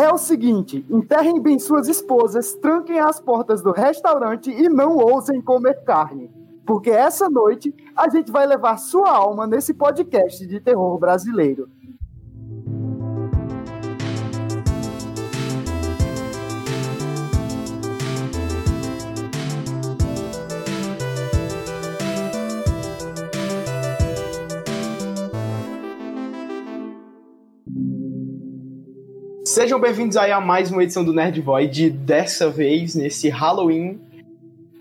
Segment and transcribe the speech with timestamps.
[0.00, 5.42] É o seguinte: enterrem bem suas esposas, tranquem as portas do restaurante e não ousem
[5.42, 6.30] comer carne.
[6.64, 11.68] Porque essa noite a gente vai levar sua alma nesse podcast de terror brasileiro.
[29.50, 31.90] Sejam bem-vindos aí a mais uma edição do Nerd Void.
[31.90, 33.98] Dessa vez, nesse Halloween,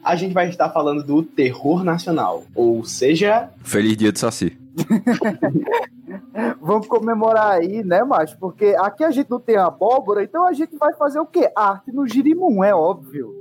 [0.03, 2.43] a gente vai estar falando do terror nacional.
[2.53, 3.49] Ou seja.
[3.63, 4.55] Feliz dia de Saci.
[6.61, 8.37] Vamos comemorar aí, né, macho?
[8.37, 11.51] Porque aqui a gente não tem abóbora, então a gente vai fazer o quê?
[11.55, 13.33] Arte no girimum, é óbvio.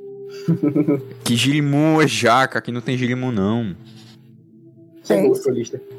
[1.25, 3.77] que girimum é jaca, aqui não tem girimum, não.
[5.07, 5.31] Tem,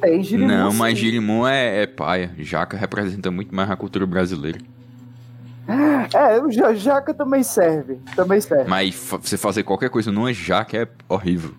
[0.01, 0.47] tem girimum.
[0.47, 2.33] Não, mas girimum é, é paia.
[2.39, 4.57] Jaca representa muito mais a cultura brasileira.
[6.13, 7.99] É, o jaca também serve.
[8.15, 8.69] Também serve.
[8.69, 11.51] Mas você fazer qualquer coisa numa jaca é horrível.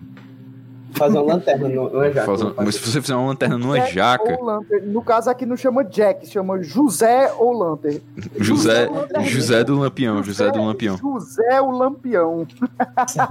[0.93, 2.25] Fazer uma lanterna numa jaca.
[2.25, 4.37] Fazer, mas se você fizer uma lanterna numa Jack jaca.
[4.83, 8.01] No caso aqui não chama Jack, chama José ou Lanter.
[8.37, 8.89] José,
[9.21, 10.97] José do Lampião, José, José do Lampião.
[10.97, 12.45] José o Lampião.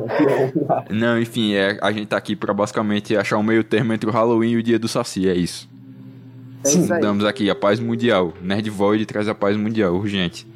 [0.91, 4.13] não, enfim, é, a gente tá aqui pra basicamente achar um meio termo entre o
[4.13, 5.69] Halloween e o dia do Saci, é isso.
[6.65, 8.33] É Sim, damos aqui a paz mundial.
[8.41, 10.47] Nerd Void traz a paz mundial, urgente.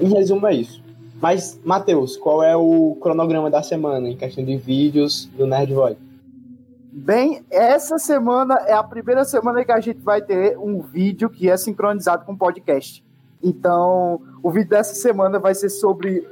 [0.00, 0.82] Em resumo, é isso.
[1.20, 5.98] Mas, Matheus, qual é o cronograma da semana em questão de vídeos do Nerd Void?
[6.92, 11.48] Bem, essa semana é a primeira semana que a gente vai ter um vídeo que
[11.48, 13.04] é sincronizado com o podcast.
[13.42, 16.26] Então, o vídeo dessa semana vai ser sobre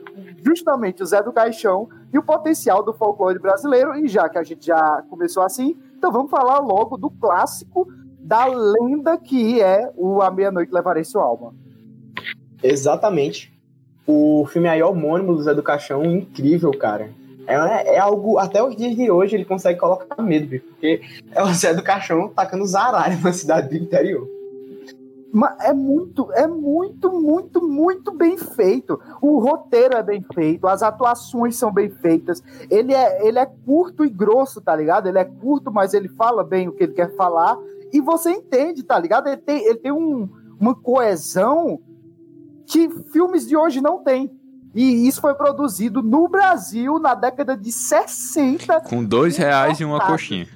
[0.45, 3.95] justamente o Zé do Caixão e o potencial do folclore brasileiro.
[3.97, 7.87] E já que a gente já começou assim, então vamos falar logo do clássico
[8.19, 11.55] da lenda que é o A Meia-Noite Levarei Sua Alma.
[12.63, 13.54] Exatamente.
[14.07, 17.11] O filme aí homônimo do Zé do Caixão, incrível, cara.
[17.47, 21.03] É, é algo, até os dias de hoje ele consegue colocar medo, porque
[21.33, 24.29] é o Zé do Caixão tacando zaralho na cidade do interior.
[25.35, 29.01] Mas é muito, é muito, muito, muito bem feito.
[29.21, 32.41] O roteiro é bem feito, as atuações são bem feitas.
[32.71, 35.09] Ele é, ele é curto e grosso, tá ligado?
[35.09, 37.59] Ele é curto, mas ele fala bem o que ele quer falar.
[37.93, 39.27] E você entende, tá ligado?
[39.27, 40.29] Ele tem, ele tem um,
[40.61, 41.81] uma coesão
[42.67, 44.31] que filmes de hoje não têm.
[44.75, 48.81] E isso foi produzido no Brasil na década de 60.
[48.81, 50.49] Com dois reais e uma coxinha.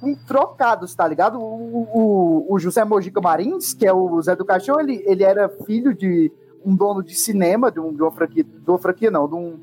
[0.00, 1.38] Com trocados, tá ligado?
[1.40, 5.48] O, o, o, José Mojica Marins, que é o Zé do Caixão, ele, ele era
[5.48, 6.32] filho de
[6.64, 9.60] um dono de cinema, de, um, de uma franquia, de uma franquia não, de um,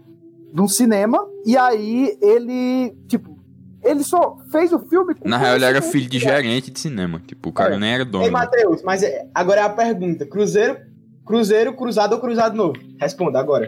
[0.54, 3.38] de um cinema, e aí ele, tipo,
[3.84, 5.16] ele só fez o filme.
[5.26, 7.22] Na real, ele era filho de gerente de cinema.
[7.26, 7.80] Tipo, o cara é.
[7.80, 8.24] nem era dono.
[8.24, 10.91] Ei, Matheus, mas é, agora é a pergunta: Cruzeiro
[11.26, 12.80] Cruzeiro, cruzado ou cruzado novo?
[13.00, 13.68] Responda agora.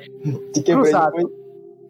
[0.54, 1.16] Te quebrei cruzado.
[1.16, 1.44] Depois.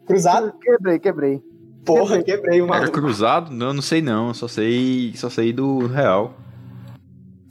[0.06, 0.52] Cruzado?
[0.60, 1.42] Quebrei, quebrei.
[1.84, 3.52] Porra, quebrei, quebrei o Era cruzado?
[3.52, 6.34] Não, não sei não, só sei, só sei do real.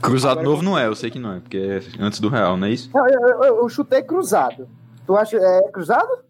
[0.02, 2.58] Cruzado agora novo não é, eu sei que não é, porque é antes do real,
[2.58, 2.90] não é isso?
[2.94, 4.68] Eu, eu, eu, eu chutei cruzado.
[5.06, 6.24] Tu acha é cruzado?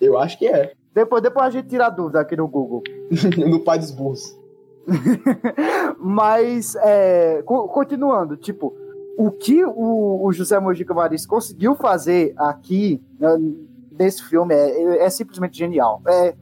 [0.00, 0.72] Eu acho que é.
[0.94, 2.82] Depois, depois a gente tira a dúvida aqui no Google.
[3.48, 4.36] no pai dos burros.
[5.98, 8.74] Mas, é, continuando, tipo,
[9.16, 13.28] o que o, o José Mojica Maris conseguiu fazer aqui né,
[13.98, 16.02] nesse filme é, é, simplesmente genial.
[16.06, 16.34] É,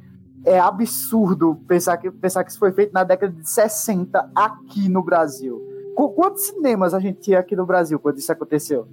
[0.45, 5.03] é absurdo pensar que, pensar que isso foi feito na década de 60 aqui no
[5.03, 5.61] Brasil.
[5.95, 8.87] Quantos cinemas a gente tinha aqui no Brasil quando isso aconteceu?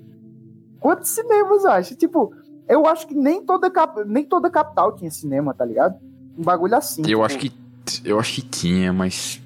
[0.80, 1.96] Quantos cinemas, acho?
[1.96, 2.34] Tipo,
[2.68, 3.72] eu acho que nem toda,
[4.08, 6.00] nem toda capital tinha cinema, tá ligado?
[6.36, 7.02] Um bagulho assim.
[7.02, 7.24] Eu tipo...
[7.24, 7.66] acho que
[8.04, 9.40] eu acho que tinha, mas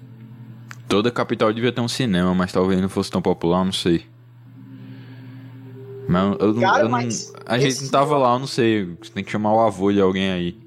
[0.87, 4.05] toda capital devia ter um cinema, mas talvez não fosse tão popular, não sei.
[6.09, 8.97] Mas eu, eu, Cara, eu mas não, a gente não tava lá, eu não sei.
[8.99, 10.57] Você tem que chamar o avô de alguém aí.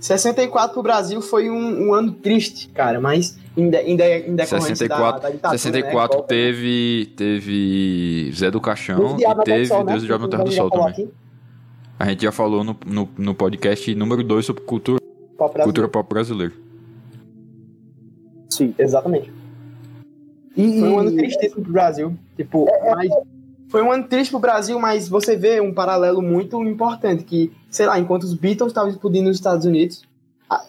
[0.00, 5.28] 64 pro Brasil foi um, um ano triste, cara, mas ainda, ainda, ainda 64, da,
[5.28, 6.24] da ditadura, 64 né?
[6.26, 9.92] teve, teve Zé do Caixão e teve Sol, né?
[9.92, 10.88] Deus do Jovem Terra do Sol também.
[10.88, 11.08] Aqui.
[11.98, 15.00] A gente já falou no, no, no podcast número 2 sobre cultura
[15.36, 16.54] pop cultura pop brasileira.
[18.48, 19.30] Sim, exatamente.
[20.56, 22.16] E, foi um ano tristíssimo pro Brasil.
[22.36, 23.10] Tipo, é, é mas
[23.68, 27.86] foi um ano triste pro Brasil, mas você vê um paralelo muito importante, que, sei
[27.86, 30.02] lá, enquanto os Beatles estavam explodindo nos Estados Unidos,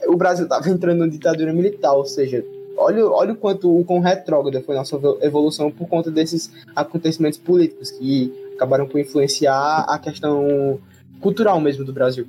[0.07, 2.43] o Brasil estava entrando em ditadura militar, ou seja,
[2.77, 7.37] olha, olha o quanto o quão retrógrada foi a nossa evolução por conta desses acontecimentos
[7.37, 10.79] políticos que acabaram por influenciar a questão
[11.19, 12.27] cultural mesmo do Brasil.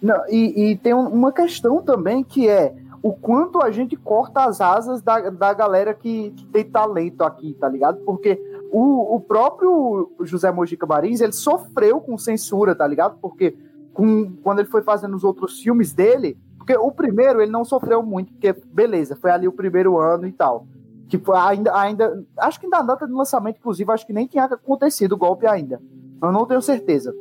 [0.00, 4.60] Não, e, e tem uma questão também que é o quanto a gente corta as
[4.60, 7.98] asas da, da galera que, que tem talento aqui, tá ligado?
[8.04, 8.40] Porque
[8.72, 13.18] o, o próprio José Mojica Marins, ele sofreu com censura, tá ligado?
[13.20, 13.56] Porque
[13.92, 18.02] com, quando ele foi fazendo os outros filmes dele, porque o primeiro ele não sofreu
[18.02, 20.66] muito, porque beleza, foi ali o primeiro ano e tal.
[21.08, 22.24] Tipo, ainda, ainda.
[22.38, 25.80] Acho que na data de lançamento, inclusive, acho que nem tinha acontecido o golpe ainda.
[26.22, 27.14] Eu não tenho certeza.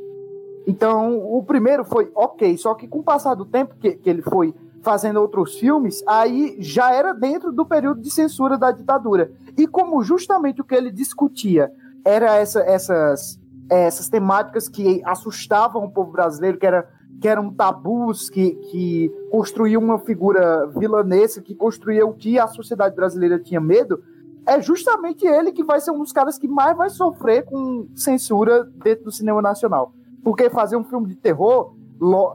[0.66, 4.22] Então, o primeiro foi ok, só que com o passar do tempo que, que ele
[4.22, 9.32] foi fazendo outros filmes, aí já era dentro do período de censura da ditadura.
[9.58, 11.72] E como justamente o que ele discutia
[12.06, 13.40] era essa, essas,
[13.70, 16.88] essas temáticas que assustavam o povo brasileiro, que, era,
[17.22, 22.94] que eram tabus, que, que construíam uma figura vilanesca, que construía o que a sociedade
[22.94, 24.04] brasileira tinha medo,
[24.46, 28.66] é justamente ele que vai ser um dos caras que mais vai sofrer com censura
[28.84, 29.94] dentro do cinema nacional.
[30.22, 31.74] Porque fazer um filme de terror,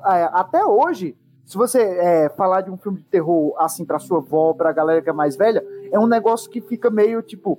[0.07, 1.15] é, até hoje,
[1.49, 5.01] se você é, falar de um filme de terror assim para sua avó, pra galera
[5.01, 7.59] que é mais velha, é um negócio que fica meio tipo.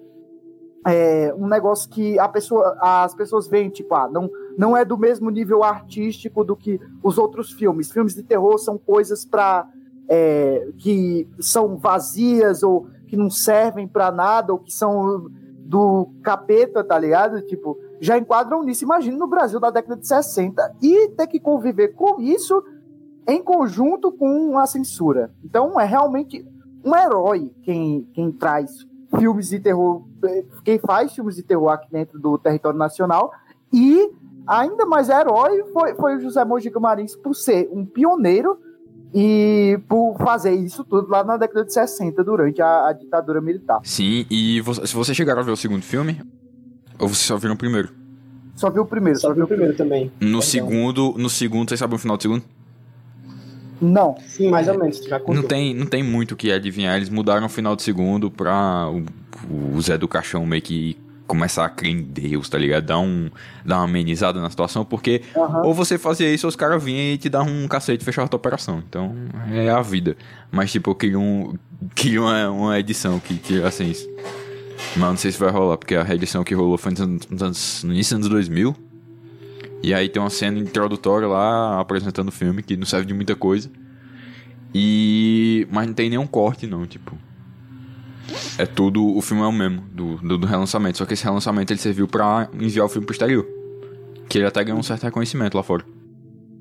[0.86, 4.98] É, um negócio que a pessoa, as pessoas veem, tipo, ah, não, não é do
[4.98, 7.92] mesmo nível artístico do que os outros filmes.
[7.92, 9.68] Filmes de terror são coisas para
[10.08, 15.30] é, que são vazias ou que não servem para nada ou que são
[15.66, 17.42] do capeta, tá ligado?
[17.42, 18.84] Tipo, já enquadram nisso.
[18.84, 22.64] Imagina no Brasil da década de 60 e ter que conviver com isso
[23.28, 25.32] em conjunto com a censura.
[25.44, 26.46] Então é realmente
[26.84, 28.72] um herói quem, quem traz
[29.18, 30.04] filmes de terror,
[30.64, 33.32] quem faz filmes de terror aqui dentro do território nacional
[33.74, 34.12] e
[34.48, 38.58] ainda mais herói foi, foi o José Mojica Marins por ser um pioneiro
[39.14, 43.80] e por fazer isso tudo lá na década de 60, durante a, a ditadura militar.
[43.84, 46.22] Sim, e você, se você chegaram a ver o segundo filme,
[47.00, 47.90] ou você só viu o primeiro?
[48.56, 50.12] Só viu o primeiro, só, só viu o primeiro, também.
[50.20, 52.44] No segundo, no segundo, vocês sabem o final do segundo?
[53.82, 54.16] Não.
[54.28, 56.96] Sim, mais ou menos, já Não tem, não tem muito o que adivinhar.
[56.96, 60.98] Eles mudaram o final do segundo pra o, o Zé do Caixão meio que
[61.30, 62.86] começar a crer em Deus, tá ligado?
[62.86, 63.30] Dar, um,
[63.64, 65.68] dar uma amenizada na situação, porque uhum.
[65.68, 68.26] ou você fazia isso ou os caras vinham e te dar um cacete e fechavam
[68.26, 68.84] a tua operação.
[68.90, 69.16] Então,
[69.52, 70.18] é a vida.
[70.52, 71.54] Mas, tipo, eu queria, um,
[71.94, 74.10] queria uma, uma edição que tirasse isso.
[74.96, 77.94] Mas não sei se vai rolar, porque a reedição que rolou foi nos anos, no
[77.94, 78.89] início dos anos 2000.
[79.82, 83.36] E aí tem uma cena introdutória lá apresentando o filme que não serve de muita
[83.36, 83.70] coisa.
[84.74, 85.68] E.
[85.72, 87.18] Mas não tem nenhum corte, não, tipo.
[88.58, 89.16] É tudo.
[89.16, 90.98] O filme é o mesmo do, do, do relançamento.
[90.98, 93.48] Só que esse relançamento ele serviu pra enviar o filme pro exterior.
[94.28, 95.84] Que ele até ganhou um certo reconhecimento lá fora.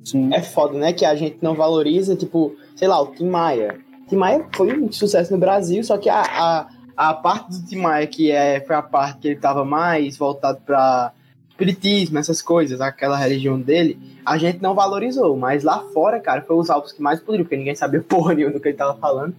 [0.05, 0.32] Sim.
[0.32, 0.93] É foda, né?
[0.93, 3.79] Que a gente não valoriza, tipo, sei lá, o Tim Maia.
[4.09, 7.76] Tim Maia foi um sucesso no Brasil, só que a, a, a parte do Tim
[7.76, 11.12] Maia, que é, foi a parte que ele tava mais voltado pra
[11.58, 15.37] espiritismo, essas coisas, aquela religião dele, a gente não valorizou.
[15.37, 18.55] Mas lá fora, cara, foi os álbuns que mais poderiam, porque ninguém sabia porra nenhuma
[18.55, 19.34] do que ele tava falando.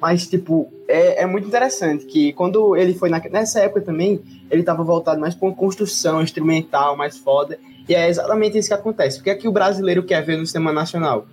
[0.00, 4.20] Mas, tipo, é, é muito interessante que quando ele foi na, nessa época também,
[4.50, 7.58] ele tava voltado mais pra uma construção instrumental mais foda.
[7.88, 9.20] E é exatamente isso que acontece.
[9.20, 11.26] O que é que o brasileiro quer ver no cinema nacional?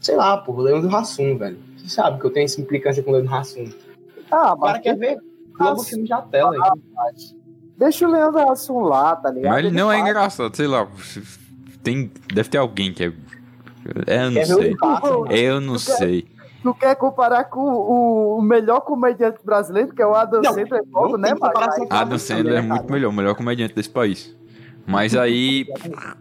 [0.00, 1.58] Sei lá, pô, o Leandro Hassum, velho.
[1.76, 3.68] Você sabe que eu tenho essa implicância com o Leandro Hassum.
[4.30, 5.18] Ah, o cara quer ver
[5.56, 6.56] Globo Filme de Tela.
[6.60, 7.34] Ah, mas
[7.78, 9.52] Deixa o Leandro Hassum lá, tá ligado?
[9.52, 10.88] Mas ele, não é engraçado, sei lá.
[11.80, 13.12] Tem, deve ter alguém que é.
[14.06, 14.76] é eu não sei.
[15.30, 16.28] Eu não sei.
[16.60, 20.82] Tu quer comparar com o, o, melhor comediante brasileiro, que é o Adam não, Sandler,
[20.90, 24.36] não né, Adam Adam Sandler é muito melhor, o melhor comediante desse país.
[24.84, 25.64] Mas aí,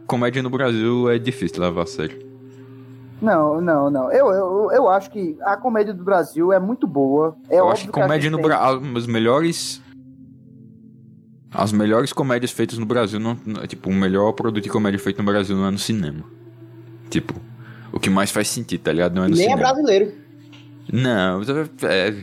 [0.06, 2.24] comédia no Brasil é difícil levar a sério.
[3.20, 4.12] Não, não, não.
[4.12, 7.36] Eu, eu, eu acho que a comédia do Brasil é muito boa.
[7.50, 8.82] É eu acho que comédia no Brasil.
[8.94, 9.82] Os melhores
[11.52, 13.36] as melhores comédias feitas no Brasil, não,
[13.68, 16.24] tipo, o melhor produto de comédia feito no Brasil não é no cinema.
[17.10, 17.34] Tipo,
[17.92, 19.16] o que mais faz sentido, tá ligado?
[19.16, 19.62] Não é no Nem é cinema.
[19.62, 20.14] é brasileiro.
[20.92, 21.42] Não,
[21.84, 22.16] é...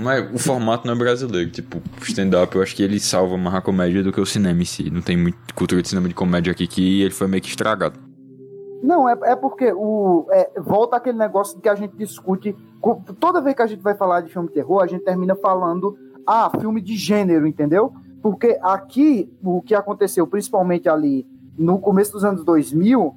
[0.00, 1.50] Mas o formato não é brasileiro.
[1.50, 4.64] Tipo, stand-up eu acho que ele salva mais a comédia do que o cinema em
[4.64, 4.90] si.
[4.90, 7.98] Não tem muita cultura de cinema de comédia aqui que ele foi meio que estragado.
[8.82, 12.54] Não, é, é porque o, é, volta aquele negócio que a gente discute.
[13.20, 15.96] Toda vez que a gente vai falar de filme de terror, a gente termina falando
[16.26, 17.92] ah, filme de gênero, entendeu?
[18.22, 21.26] Porque aqui, o que aconteceu, principalmente ali
[21.58, 23.14] no começo dos anos 2000,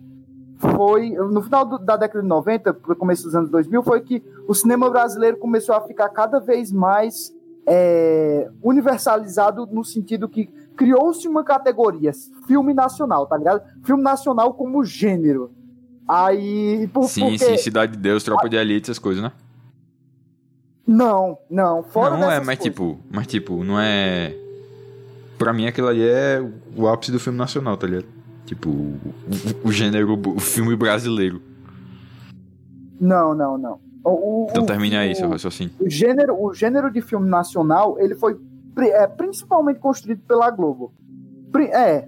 [0.57, 4.23] foi, no final do, da década de 90, no começo dos anos 2000, foi que
[4.47, 7.33] o cinema brasileiro começou a ficar cada vez mais
[7.67, 12.11] é, universalizado no sentido que criou-se uma categoria,
[12.47, 13.61] filme nacional, tá ligado?
[13.83, 15.51] Filme nacional como gênero.
[16.07, 17.37] Aí, por, sim, porque...
[17.39, 19.31] sim, Cidade de Deus, Tropa de Elite, essas coisas, né?
[20.87, 21.83] Não, não.
[21.83, 22.63] Fora não é, mas coisas.
[22.63, 24.35] tipo, mas tipo, não é.
[25.37, 26.41] Pra mim aquilo ali é
[26.75, 28.05] o ápice do filme nacional, tá ligado?
[28.45, 28.99] Tipo, o,
[29.63, 31.41] o, o gênero, o filme brasileiro.
[32.99, 33.79] Não, não, não.
[34.03, 35.73] O, então termina aí seu raciocínio.
[35.79, 38.37] O gênero, o gênero de filme nacional, ele foi
[38.77, 40.93] é principalmente construído pela Globo.
[41.71, 42.07] É.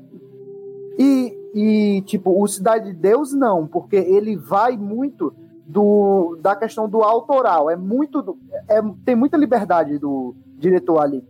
[0.99, 5.33] E, e, tipo, o Cidade de Deus não, porque ele vai muito
[5.67, 7.69] do, da questão do autoral.
[7.69, 8.37] É muito.
[8.67, 11.23] É, tem muita liberdade do diretor ali.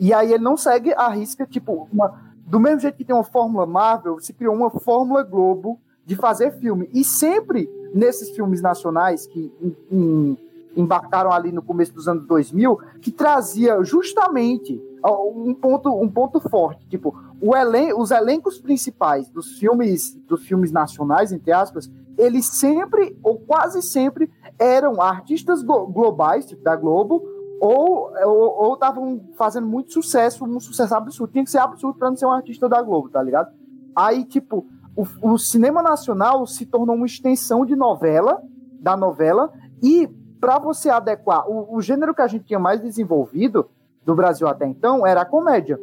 [0.00, 3.22] E aí ele não segue a risca, tipo, uma, do mesmo jeito que tem uma
[3.22, 6.88] fórmula Marvel, se criou uma fórmula Globo de fazer filme.
[6.92, 10.38] E sempre nesses filmes nacionais que em, em,
[10.76, 16.86] embarcaram ali no começo dos anos 2000, que trazia justamente um ponto, um ponto forte,
[16.88, 23.18] tipo, o elen os elencos principais dos filmes, dos filmes nacionais, entre aspas, eles sempre,
[23.22, 27.22] ou quase sempre, eram artistas globais, tipo da Globo,
[27.60, 31.32] ou estavam fazendo muito sucesso, um sucesso absurdo.
[31.32, 33.52] Tinha que ser absurdo para não ser um artista da Globo, tá ligado?
[33.94, 34.66] Aí, tipo,
[34.96, 38.42] o, o, cinema nacional se tornou uma extensão de novela,
[38.80, 39.52] da novela,
[39.82, 40.08] e
[40.40, 43.68] para você adequar, o, o, gênero que a gente tinha mais desenvolvido
[44.04, 45.78] do Brasil até então era a comédia.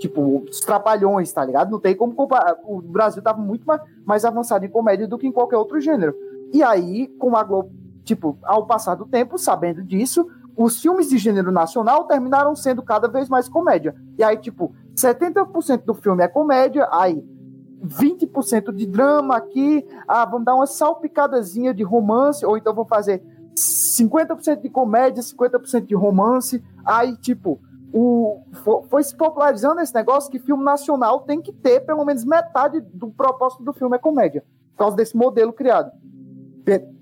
[0.00, 1.70] Tipo, os trapalhões, tá ligado?
[1.70, 2.56] Não tem como comparar.
[2.64, 6.14] O Brasil tava muito mais, mais avançado em comédia do que em qualquer outro gênero.
[6.52, 7.70] E aí, com a Globo,
[8.02, 10.26] tipo, ao passar do tempo, sabendo disso,
[10.56, 13.94] os filmes de gênero nacional terminaram sendo cada vez mais comédia.
[14.18, 17.22] E aí, tipo, 70% do filme é comédia, aí
[17.84, 23.22] 20% de drama aqui, ah, vamos dar uma salpicadazinha de romance, ou então vamos fazer
[23.54, 26.62] 50% de comédia, 50% de romance.
[26.84, 27.60] Aí, tipo,
[27.92, 28.42] o,
[28.88, 33.08] foi, se popularizando esse negócio que filme nacional tem que ter pelo menos metade do
[33.10, 35.90] propósito do filme é comédia, por causa desse modelo criado.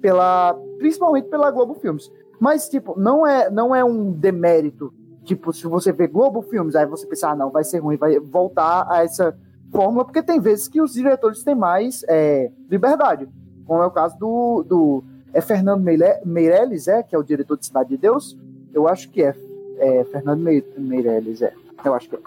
[0.00, 2.10] Pela, principalmente pela Globo Filmes.
[2.40, 4.94] Mas, tipo, não é, não é um demérito.
[5.24, 8.18] Tipo, se você vê Globo Filmes, aí você pensa, ah, não, vai ser ruim, vai
[8.18, 9.36] voltar a essa
[9.70, 13.28] fórmula, porque tem vezes que os diretores têm mais é, liberdade.
[13.66, 15.04] Como é o caso do, do
[15.34, 15.82] é Fernando
[16.24, 18.38] Meirelles, é, que é o diretor de Cidade de Deus.
[18.72, 19.34] Eu acho que é,
[19.78, 20.40] é Fernando
[20.76, 21.52] Meirelles, é.
[21.84, 22.20] Eu acho que é.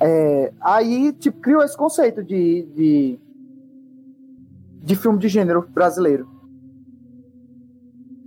[0.00, 3.18] é aí, tipo, criou esse conceito de, de,
[4.82, 6.28] de filme de gênero brasileiro.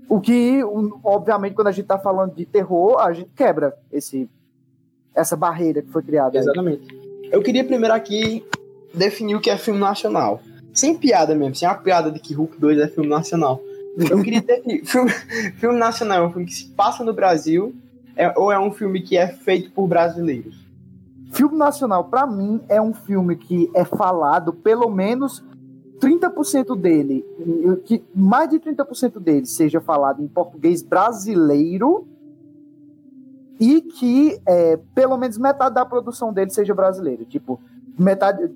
[0.07, 0.61] O que,
[1.03, 4.29] obviamente, quando a gente tá falando de terror, a gente quebra esse,
[5.15, 6.37] essa barreira que foi criada.
[6.37, 6.87] Exatamente.
[6.91, 7.29] Aí.
[7.31, 8.45] Eu queria primeiro aqui
[8.93, 10.41] definir o que é filme nacional.
[10.73, 13.61] Sem piada mesmo, sem a piada de que Hulk 2 é filme nacional.
[13.97, 14.83] Eu queria definir.
[14.85, 15.09] filme,
[15.57, 17.73] filme nacional é um filme que se passa no Brasil
[18.15, 20.65] é, ou é um filme que é feito por brasileiros?
[21.31, 25.43] Filme nacional, para mim, é um filme que é falado pelo menos
[25.99, 27.25] 30% dele,
[27.85, 32.07] que mais de 30% dele seja falado em português brasileiro
[33.59, 37.25] e que é, pelo menos metade da produção dele seja brasileiro.
[37.25, 37.59] Tipo,
[37.97, 38.49] metade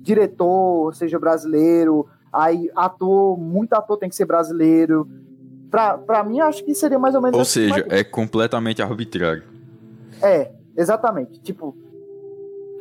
[0.00, 5.08] diretor seja brasileiro, aí ator, muito ator tem que ser brasileiro.
[5.70, 7.36] Pra, pra mim, acho que seria mais ou menos.
[7.36, 9.42] Ou assim, seja, é completamente arbitrário.
[10.22, 11.40] É, exatamente.
[11.40, 11.76] Tipo,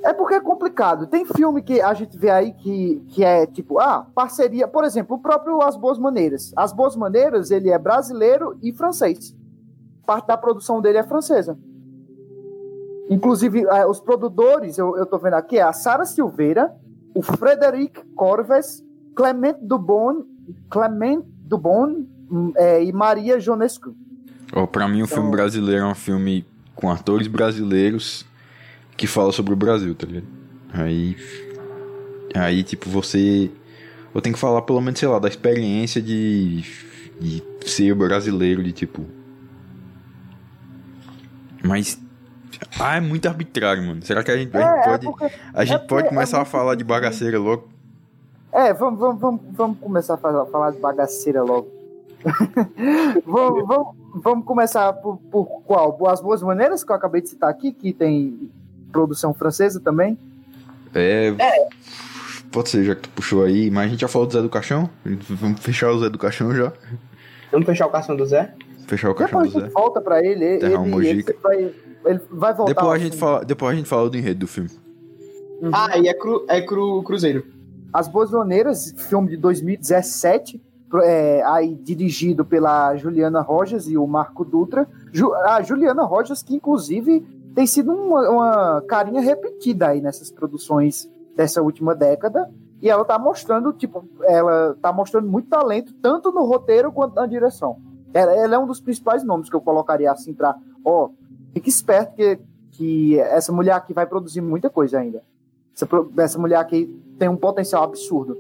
[0.04, 1.08] é porque é complicado.
[1.08, 4.68] Tem filme que a gente vê aí que, que é tipo, ah, parceria.
[4.68, 6.54] Por exemplo, o próprio As Boas Maneiras.
[6.56, 9.36] As Boas Maneiras, ele é brasileiro e francês.
[10.06, 11.58] Parte da produção dele é francesa.
[13.10, 16.76] Inclusive, é, os produtores, eu, eu tô vendo aqui, é a Sara Silveira,
[17.14, 18.84] o Frederic Corves,
[19.16, 20.24] Clement Dubon,
[20.70, 22.06] Clement Dubon
[22.58, 23.96] é, e Maria Jonescu.
[24.54, 28.26] Oh, para mim, o então, filme brasileiro é um filme com atores brasileiros
[28.96, 30.28] que fala sobre o Brasil, tá ligado?
[30.74, 31.18] Aí.
[32.34, 33.50] Aí, tipo, você.
[34.14, 36.64] Eu tenho que falar, pelo menos, sei lá, da experiência de.
[37.20, 39.06] de ser brasileiro, de tipo.
[41.64, 42.00] Mas.
[42.80, 44.02] Ah, é muito arbitrário, mano.
[44.04, 45.06] Será que a gente, é, a gente é pode.
[45.06, 47.70] Porque, a gente é pode começar a falar de bagaceira logo?
[48.52, 51.75] É, vamos, vamos, vamos, vamos começar a falar de bagaceira logo.
[53.26, 55.98] vamos, vamos, vamos começar por, por qual?
[56.08, 58.50] As Boas Maneiras, que eu acabei de citar aqui, que tem
[58.92, 60.18] produção francesa também?
[60.94, 61.68] É, é.
[62.52, 64.50] Pode ser, já que tu puxou aí, mas a gente já falou do Zé do
[64.50, 64.90] Caixão?
[65.04, 66.72] Vamos fechar o Zé do Caixão já.
[67.52, 68.54] Vamos fechar o caixão do Zé?
[68.88, 69.74] Fechar o caixão depois do Zé.
[69.74, 71.74] volta pra ele, ele, ele, vai,
[72.06, 72.74] ele vai voltar.
[72.74, 74.70] Depois a, gente fala, depois a gente fala do enredo do filme.
[75.62, 75.72] Uhum.
[75.74, 77.46] Ah, e é, cru, é cru, Cruzeiro.
[77.94, 80.62] As Boas Maneiras, filme de 2017,
[81.02, 84.88] é, aí dirigido pela Juliana Rojas e o Marco Dutra.
[85.12, 87.22] Ju, a Juliana Rojas, que inclusive
[87.54, 92.50] tem sido uma, uma carinha repetida aí nessas produções dessa última década.
[92.82, 97.26] E ela tá mostrando, tipo, ela tá mostrando muito talento, tanto no roteiro quanto na
[97.26, 97.78] direção.
[98.14, 101.10] Ela, ela é um dos principais nomes que eu colocaria assim pra, ó,
[101.54, 102.40] fique esperto que,
[102.72, 105.24] que essa mulher aqui vai produzir muita coisa ainda.
[105.74, 105.88] Essa,
[106.18, 106.86] essa mulher aqui
[107.18, 108.38] tem um potencial absurdo.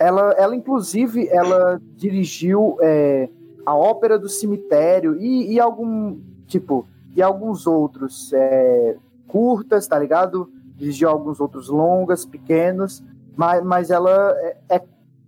[0.00, 3.28] Ela, ela inclusive, ela dirigiu é,
[3.66, 8.96] a Ópera do Cemitério e, e algum, tipo, e alguns outros é,
[9.28, 10.50] curtas, tá ligado?
[10.74, 13.04] Dirigiu alguns outros longas, pequenos,
[13.36, 14.82] mas, mas ela é, é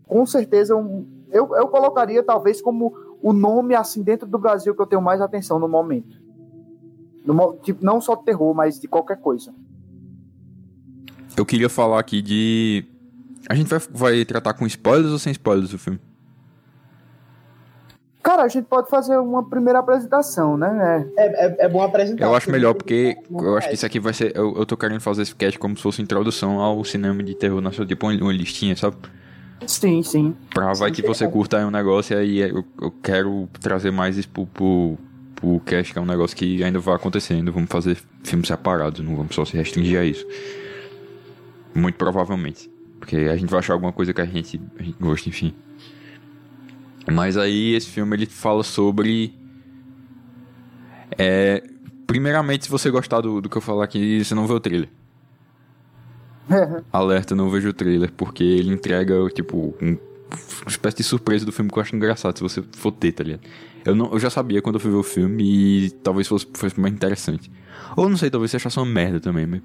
[0.07, 1.07] com certeza um.
[1.31, 5.21] Eu, eu colocaria talvez como o nome assim dentro do Brasil que eu tenho mais
[5.21, 6.17] atenção no momento.
[7.27, 9.55] No, tipo, não só terror, mas de qualquer coisa.
[11.37, 12.85] Eu queria falar aqui de.
[13.49, 15.99] A gente vai, vai tratar com spoilers ou sem spoilers o filme?
[18.23, 21.09] Cara, a gente pode fazer uma primeira apresentação, né?
[21.17, 22.25] É, é, é bom apresentar.
[22.25, 24.37] Eu acho melhor, porque eu acho que isso aqui vai ser.
[24.37, 27.61] Eu, eu tô querendo fazer esse sketch como se fosse introdução ao cinema de terror
[27.61, 28.97] nacional, tipo uma, uma listinha, sabe?
[29.67, 30.37] Sim, sim.
[30.55, 34.17] Pra vai que você curta aí um negócio e aí eu, eu quero trazer mais
[34.17, 34.99] isso pro, pro,
[35.35, 37.53] pro cast, que é um negócio que ainda vai acontecendo.
[37.53, 40.25] Vamos fazer filmes separados, não vamos só se restringir a isso.
[41.75, 42.72] Muito provavelmente.
[43.03, 45.53] Porque a gente vai achar alguma coisa que a gente, a gente gosta, enfim.
[47.11, 49.35] Mas aí esse filme ele fala sobre.
[51.19, 51.65] É,
[52.07, 54.89] primeiramente, se você gostar do, do que eu falar aqui, você não vê o trailer.
[56.93, 59.99] Alerta, não vejo o trailer, porque ele entrega, tipo, um,
[60.61, 63.25] uma espécie de surpresa do filme que eu acho engraçado, se você for ter, tá
[63.25, 63.43] ligado?
[63.85, 66.79] Eu, não, eu já sabia quando eu fui ver o filme e talvez fosse, fosse
[66.79, 67.51] mais interessante.
[67.97, 69.61] Ou não sei, talvez você achasse uma merda também, mas.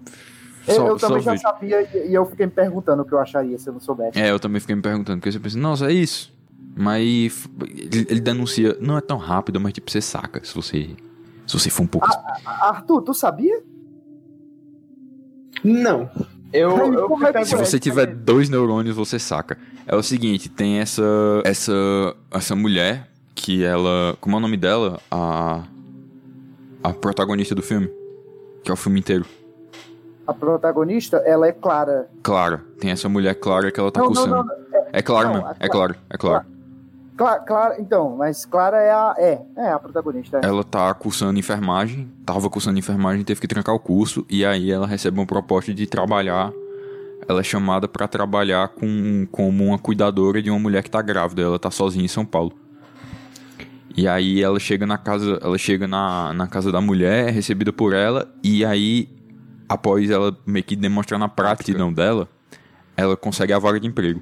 [0.74, 1.41] Só, eu, eu também já vejo.
[1.41, 4.19] sabia e eu fiquei me perguntando o que eu acharia se eu não soubesse.
[4.19, 6.36] É, eu também fiquei me perguntando, porque você pensa, nossa, é isso.
[6.75, 10.89] Mas ele, ele, denuncia, não é tão rápido, mas tipo, você saca se você.
[11.47, 12.07] Se você for um pouco.
[12.45, 13.63] Ah, Arthur, tu sabia?
[15.63, 16.09] Não.
[16.51, 19.57] Eu, eu é se você tiver dois neurônios, você saca.
[19.86, 21.03] É o seguinte, tem essa
[21.43, 21.74] essa
[22.31, 25.00] essa mulher que ela, como é o nome dela?
[25.09, 25.63] A
[26.83, 27.89] a protagonista do filme,
[28.63, 29.25] que é o filme inteiro.
[30.27, 32.10] A protagonista, ela é Clara.
[32.22, 32.62] Clara.
[32.79, 34.36] Tem essa mulher Clara que ela tá não, coçando.
[34.36, 35.48] Não, não, é, é Clara mesmo.
[35.60, 36.46] É Clara, é Clara.
[37.15, 40.39] Clara, Clara, então, mas Clara é a, é, é a protagonista.
[40.43, 40.46] É.
[40.46, 44.86] Ela tá cursando enfermagem, tava cursando enfermagem, teve que trancar o curso, e aí ela
[44.86, 46.51] recebe uma proposta de trabalhar.
[47.27, 51.41] Ela é chamada para trabalhar com, como uma cuidadora de uma mulher que tá grávida.
[51.41, 52.53] Ela tá sozinha em São Paulo.
[53.98, 57.74] E aí ela chega na casa, ela chega na, na casa da mulher, é recebida
[57.74, 59.09] por ela, e aí,
[59.68, 62.27] após ela meio que demonstrar na prática não dela,
[62.96, 64.22] ela consegue a vaga de emprego.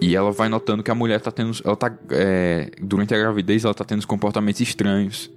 [0.00, 1.52] E ela vai notando que a mulher tá tendo.
[1.64, 1.92] Ela tá.
[2.10, 5.30] É, durante a gravidez, ela tá tendo comportamentos estranhos.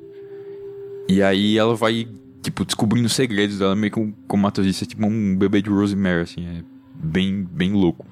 [1.08, 2.08] E aí ela vai,
[2.41, 5.69] tipo, descobrindo segredos dela, meio que, como o Matheus disse, é tipo um bebê de
[5.69, 6.45] Rosemary, assim.
[6.45, 8.06] É bem, bem louco.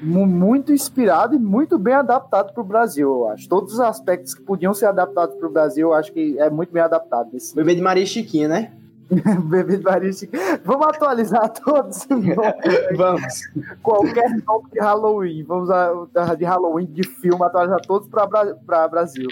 [0.00, 3.48] Muito inspirado e muito bem adaptado para o Brasil, eu acho.
[3.48, 6.72] Todos os aspectos que podiam ser adaptados para o Brasil, eu acho que é muito
[6.72, 7.36] bem adaptado.
[7.36, 7.54] Esse...
[7.54, 8.72] Bebê de Maria Chiquinha, né?
[9.10, 10.28] Bebê de Marisco.
[10.64, 12.06] Vamos atualizar todos
[12.96, 13.40] Vamos.
[13.82, 15.42] Qualquer nome de Halloween.
[15.44, 15.92] Vamos a,
[16.36, 19.28] de Halloween, de filme, atualizar todos para Brasil.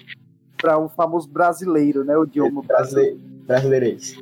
[0.57, 2.17] Para o famoso brasileiro, né?
[2.17, 3.19] O idioma brasileiro.
[3.47, 4.19] Brasileirense.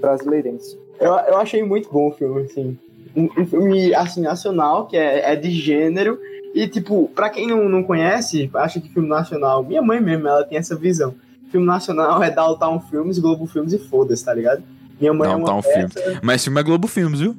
[0.00, 0.78] Brasileirense.
[1.00, 2.78] Eu, eu achei muito bom o filme, assim.
[3.14, 6.18] Um, um filme, assim, nacional, que é, é de gênero.
[6.54, 9.64] E, tipo, pra quem não, não conhece, acha que filme nacional...
[9.64, 11.14] Minha mãe mesmo, ela tem essa visão.
[11.50, 14.62] Filme nacional é Downtown Filmes, Globo Filmes e foda-se, tá ligado?
[15.02, 15.88] Minha mãe não, é uma tá um filme.
[16.22, 17.36] Mas esse filme é Globo Filmes, viu?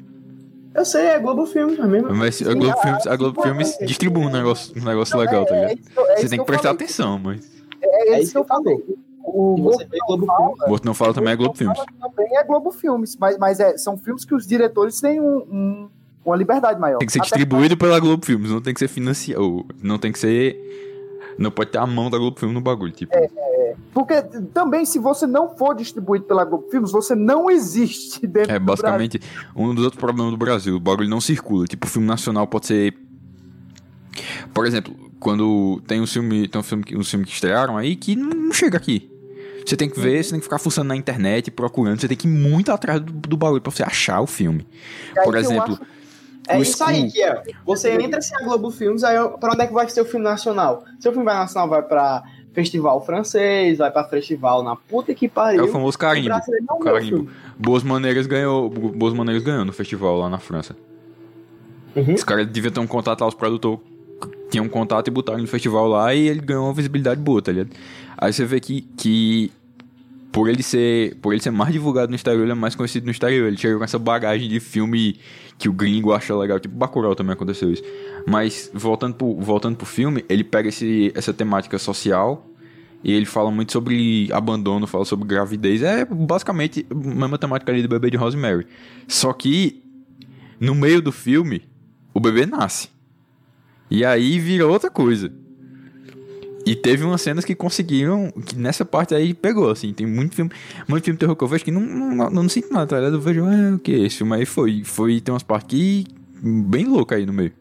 [0.76, 2.14] Eu sei, é Globo Filmes, é mesmo.
[2.14, 5.56] Mas a Globo Filmes, a Globo Filmes distribui um negócio, um negócio não, legal, tá
[5.56, 5.80] é, ligado?
[5.98, 7.50] É, é Você tem que prestar atenção, mas.
[7.82, 8.84] É, é isso que eu falei.
[9.24, 10.56] O Morto Não Fala.
[10.68, 11.80] Morto Não Fala também é Globo Filmes.
[12.02, 15.90] Também é Globo Filmes, mas, mas é, são filmes que os diretores têm um, um
[16.26, 17.00] uma liberdade maior.
[17.00, 19.66] Tem que ser Até distribuído pela Globo Filmes, não tem que ser financiado.
[19.82, 20.93] Não tem que ser.
[21.38, 23.16] Não pode ter a mão da Globo Filmes no bagulho, tipo.
[23.16, 23.30] É,
[23.94, 24.22] porque
[24.54, 29.20] também, se você não for distribuído pela Globo Filmes, você não existe dentro É, basicamente,
[29.56, 30.76] um dos outros problemas do Brasil.
[30.76, 31.66] O bagulho não circula.
[31.66, 32.94] Tipo, o filme nacional pode ser.
[34.54, 38.16] Por exemplo, quando tem um filme, tem um filme, um filme que estrearam aí que
[38.16, 39.10] não chega aqui.
[39.66, 42.28] Você tem que ver, você tem que ficar fuçando na internet, procurando, você tem que
[42.28, 44.68] ir muito atrás do, do bagulho pra você achar o filme.
[45.24, 45.80] Por exemplo.
[46.48, 47.42] É isso aí que é.
[47.66, 50.26] Você entra sem a Globo Filmes, aí pra onde é que vai ser o filme
[50.26, 50.84] nacional?
[51.00, 55.62] Seu filme vai nacional vai pra festival francês, vai pra festival na puta que pariu.
[55.62, 56.36] É o famoso carimbo.
[56.72, 57.30] O carimbo.
[57.58, 60.76] Boas Maneiras ganhou, Boas Maneiras ganhou no festival lá na França.
[61.96, 62.14] Uhum.
[62.14, 63.80] Esse cara devia ter um contato lá, os produtores
[64.50, 67.52] tinham um contato e botaram no festival lá e ele ganhou uma visibilidade boa, tá
[67.52, 67.72] ligado?
[68.18, 69.52] Aí você vê que, que
[70.34, 73.12] por ele ser por ele ser mais divulgado no exterior, ele é mais conhecido no
[73.12, 73.48] exterior.
[73.48, 75.20] Ele chega com essa bagagem de filme
[75.60, 77.84] que o gringo acha legal, tipo Bacurau também aconteceu isso.
[78.28, 82.50] Mas voltando pro, voltando pro filme, ele pega esse, essa temática social
[83.04, 85.84] e ele fala muito sobre abandono, fala sobre gravidez.
[85.84, 88.66] É basicamente a mesma temática ali do bebê de Rosemary.
[89.08, 89.84] Só que
[90.60, 91.62] no meio do filme,
[92.12, 92.90] o bebê nasce.
[93.92, 95.32] E aí vira outra coisa.
[96.66, 99.94] E teve umas cenas que conseguiram, que nessa parte aí pegou, assim.
[99.94, 100.52] Tem muito filme,
[100.88, 102.98] muito filme de terror que eu vejo que não, não, não, não sinto nada, tá
[102.98, 103.16] ligado?
[103.16, 106.06] Eu vejo, ah, o que é esse filme aí foi, foi, tem umas partes que
[106.42, 107.52] bem loucas aí no meio.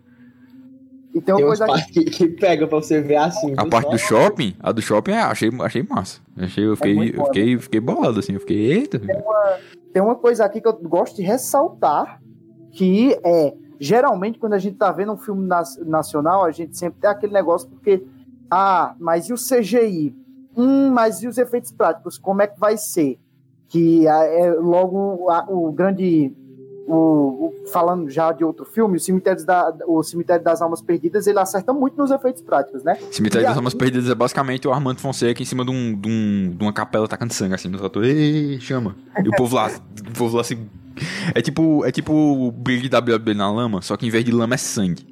[1.15, 2.05] E tem uma tem coisa que...
[2.05, 3.53] que pega pra você ver assim.
[3.57, 6.21] A parte do shopping, a do shopping, é, achei, achei massa.
[6.37, 8.99] Achei, eu fiquei, é eu fiquei, fiquei bolado, assim, eu fiquei, eita.
[8.99, 9.59] Tem uma,
[9.93, 12.21] tem uma coisa aqui que eu gosto de ressaltar,
[12.71, 15.47] que é, geralmente quando a gente tá vendo um filme
[15.85, 18.03] nacional, a gente sempre tem aquele negócio, porque,
[18.55, 20.15] ah, mas e o CGI?
[20.55, 22.19] Hum, mas e os efeitos práticos?
[22.19, 23.19] Como é que vai ser?
[23.67, 26.31] Que é logo a, o grande
[26.87, 31.27] o, o, falando já de outro filme, o Cemitério, da, o Cemitério das Almas Perdidas,
[31.27, 32.99] ele acerta muito nos efeitos práticos, né?
[33.11, 36.09] Cemitério e das Almas Perdidas é basicamente o Armando Fonseca em cima de, um, de,
[36.11, 38.05] um, de uma capela tacando sangue, assim, no trator.
[38.05, 38.95] Ei, chama!
[39.25, 39.71] E o povo lá,
[40.07, 40.69] o povo lá assim.
[41.35, 44.31] É tipo, é tipo o brilho de WB na lama, só que em vez de
[44.31, 45.07] lama é sangue.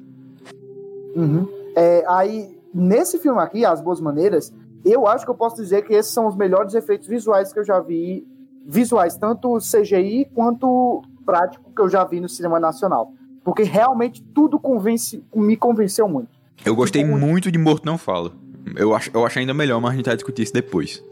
[1.15, 1.47] Uhum.
[1.75, 4.53] É, aí, nesse filme aqui, As Boas Maneiras,
[4.83, 7.63] eu acho que eu posso dizer que esses são os melhores efeitos visuais que eu
[7.63, 8.25] já vi.
[8.65, 13.13] Visuais, tanto CGI quanto prático que eu já vi no cinema nacional.
[13.43, 16.29] Porque realmente tudo convence, me convenceu muito.
[16.63, 17.25] Eu gostei muito.
[17.25, 18.31] muito de Morto Não Fala.
[18.75, 21.03] Eu acho, eu acho ainda melhor, mas a gente vai discutir isso depois.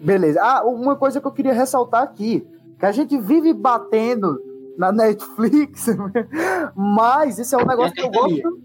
[0.00, 0.40] Beleza.
[0.42, 2.44] Ah, uma coisa que eu queria ressaltar aqui,
[2.78, 4.40] que a gente vive batendo
[4.76, 5.86] na Netflix,
[6.74, 8.60] mas isso é um negócio que eu gosto.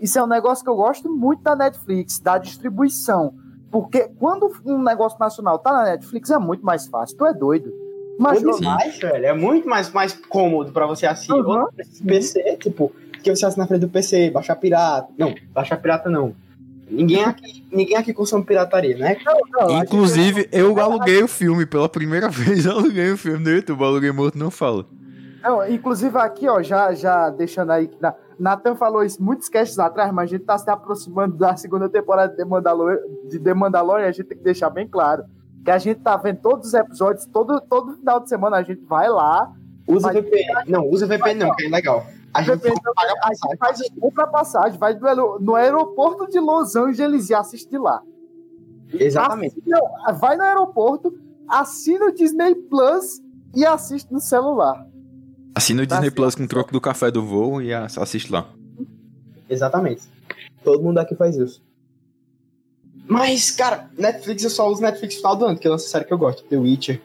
[0.00, 3.34] Isso é um negócio que eu gosto muito da Netflix, da distribuição.
[3.70, 7.16] Porque quando um negócio nacional tá na Netflix é muito mais fácil.
[7.16, 7.72] Tu é doido.
[8.18, 9.26] Mas muito mais, velho.
[9.26, 11.32] É muito mais, mais cômodo pra você assistir.
[11.32, 11.66] Uhum.
[12.06, 15.12] PC, tipo, que você assina na frente do PC, baixar pirata.
[15.18, 16.34] Não, baixar pirata não.
[16.88, 19.16] Ninguém aqui, ninguém aqui consome pirataria, né?
[19.24, 22.64] Não, não, Inclusive, eu aluguei o filme pela primeira vez.
[22.64, 23.82] Eu aluguei o filme no YouTube.
[23.82, 24.86] Aluguei Morto Não Fala.
[25.46, 27.96] Não, inclusive aqui, ó, já, já deixando aí que
[28.36, 32.32] Nathan falou isso muitos casts atrás, mas a gente tá se aproximando da segunda temporada
[32.32, 35.24] de The Mandalorian, de The Mandalorian a gente tem que deixar bem claro
[35.64, 38.84] que a gente tá vendo todos os episódios, todo, todo final de semana a gente
[38.84, 39.52] vai lá.
[39.86, 40.64] Usa VPN.
[40.66, 42.04] Não, usa VPN não, que é legal.
[42.34, 46.74] A gente, VPN, paga a gente faz compra passagem, vai no, no aeroporto de Los
[46.74, 48.02] Angeles e assiste lá.
[48.92, 49.56] Exatamente.
[49.60, 51.16] Assina, vai no aeroporto,
[51.48, 53.20] assina o Disney Plus
[53.54, 54.84] e assiste no celular.
[55.56, 58.46] Assina o Disney Plus com o troco do café do voo e assiste lá.
[59.48, 60.02] Exatamente.
[60.62, 61.62] Todo mundo aqui faz isso.
[63.08, 66.04] Mas, cara, Netflix eu só uso Netflix no final do ano, que é uma série
[66.04, 67.00] que eu gosto, The Witcher.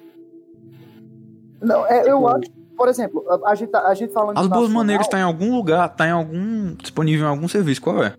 [1.62, 4.70] Não, é, eu tipo, acho, por exemplo, a gente, tá, a gente falando As Boas
[4.70, 6.76] Maneiras tá em algum lugar, tá em algum.
[6.76, 8.16] disponível em algum serviço, qual é?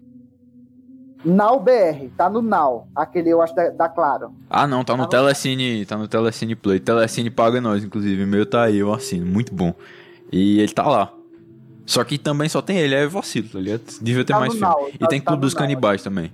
[1.23, 4.33] Now BR, tá no Now, aquele eu acho da, da Claro.
[4.49, 6.81] Ah não, tá no, tá no Telecine, tá no Telecine Play.
[6.81, 9.75] Telecine paga nós, inclusive, o meu tá aí, eu assino, muito bom.
[10.33, 11.13] E ele tá lá.
[11.85, 13.83] Só que também só tem ele, é vacilo, tá ligado?
[14.01, 14.75] Devia ter tá mais filme.
[14.95, 16.33] E tá, tem tá Clube dos Canibais também.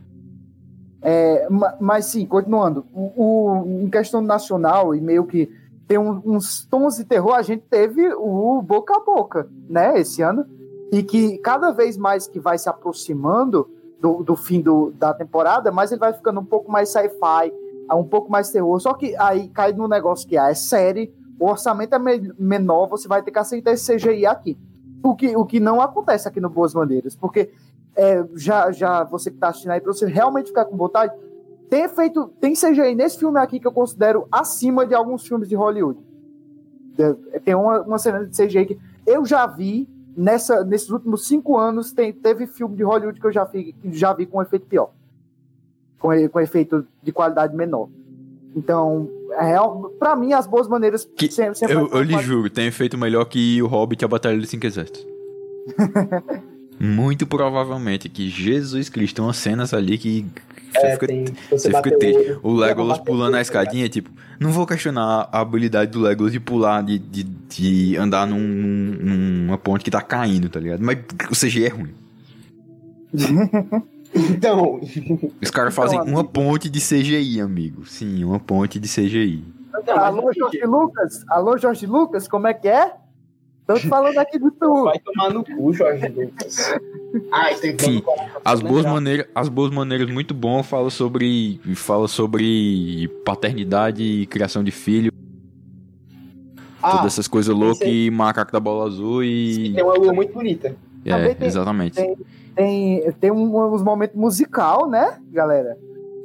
[1.01, 1.47] É,
[1.81, 5.51] mas sim, continuando, o, o, em questão nacional e meio que
[5.87, 10.23] tem um, uns tons de terror, a gente teve o Boca a Boca, né, esse
[10.23, 10.45] ano,
[10.93, 15.71] e que cada vez mais que vai se aproximando do, do fim do, da temporada,
[15.71, 17.53] mais ele vai ficando um pouco mais sci-fi,
[17.93, 21.47] um pouco mais terror, só que aí cai no negócio que ah, é série, o
[21.47, 24.59] orçamento é me menor, você vai ter que aceitar esse CGI aqui.
[25.03, 27.51] O que, o que não acontece aqui no Boas Bandeiras, porque
[27.95, 31.13] é, já, já você que está assistindo aí, para você realmente ficar com vontade,
[31.71, 35.55] tem feito, tem CGI nesse filme aqui que eu considero acima de alguns filmes de
[35.55, 36.01] Hollywood.
[36.99, 41.57] É, tem uma, uma cena de CGI que eu já vi nessa, nesses últimos cinco
[41.57, 44.91] anos, tem, teve filme de Hollywood que eu já vi, já vi com efeito pior.
[45.99, 47.89] Com, com efeito de qualidade menor.
[48.57, 49.18] Então, é,
[49.99, 51.09] para mim, as boas maneiras.
[51.17, 54.09] Que, sempre, sempre eu, eu lhe juro, tem efeito melhor que o Hobbit e a
[54.09, 55.07] Batalha dos Cinco Exércitos.
[56.81, 60.25] Muito provavelmente que Jesus Cristo tem umas cenas ali que
[60.73, 62.39] você é, fica, tem, você, você fica triste.
[62.43, 66.83] O Legolas pulando a escadinha, tipo, não vou questionar a habilidade do Legolas de pular,
[66.83, 70.81] de, de, de andar num, numa ponte que tá caindo, tá ligado?
[70.81, 71.95] Mas o CGI é ruim.
[74.15, 74.81] então.
[75.43, 77.87] Os caras fazem então, uma ponte de CGI, amigo.
[77.87, 79.45] Sim, uma ponte de CGI.
[79.81, 81.25] Então, alô, Jorge Lucas?
[81.29, 82.95] Alô, Jorge Lucas, como é que é?
[83.69, 84.85] Tô falando aqui do tu.
[84.85, 86.75] Vai tomar no cu, Jorge Lucas.
[87.31, 88.03] Ai, tem Sim,
[88.43, 94.65] as boas maneiras, as boas maneiras muito bom fala sobre fala sobre paternidade e criação
[94.65, 95.13] de filho.
[96.83, 100.13] Ah, Todas essas coisas loucas e macaco da bola azul e Sim, tem uma lua
[100.15, 100.75] muito bonita.
[101.13, 101.95] É, tem, exatamente.
[101.95, 102.17] Tem,
[102.55, 105.77] tem, tem uns momentos musical, né, galera?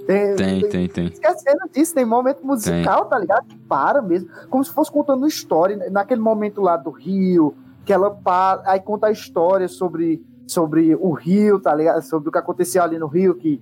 [0.05, 1.05] Tem, tem, tem, tem.
[1.07, 3.09] Esquecendo disso, tem momento musical, tem.
[3.09, 3.45] tá ligado?
[3.47, 4.29] Que para mesmo.
[4.49, 5.89] Como se fosse contando história.
[5.89, 11.11] Naquele momento lá do Rio, que ela para, aí conta a história sobre, sobre o
[11.13, 12.01] Rio, tá ligado?
[12.01, 13.61] Sobre o que aconteceu ali no Rio, que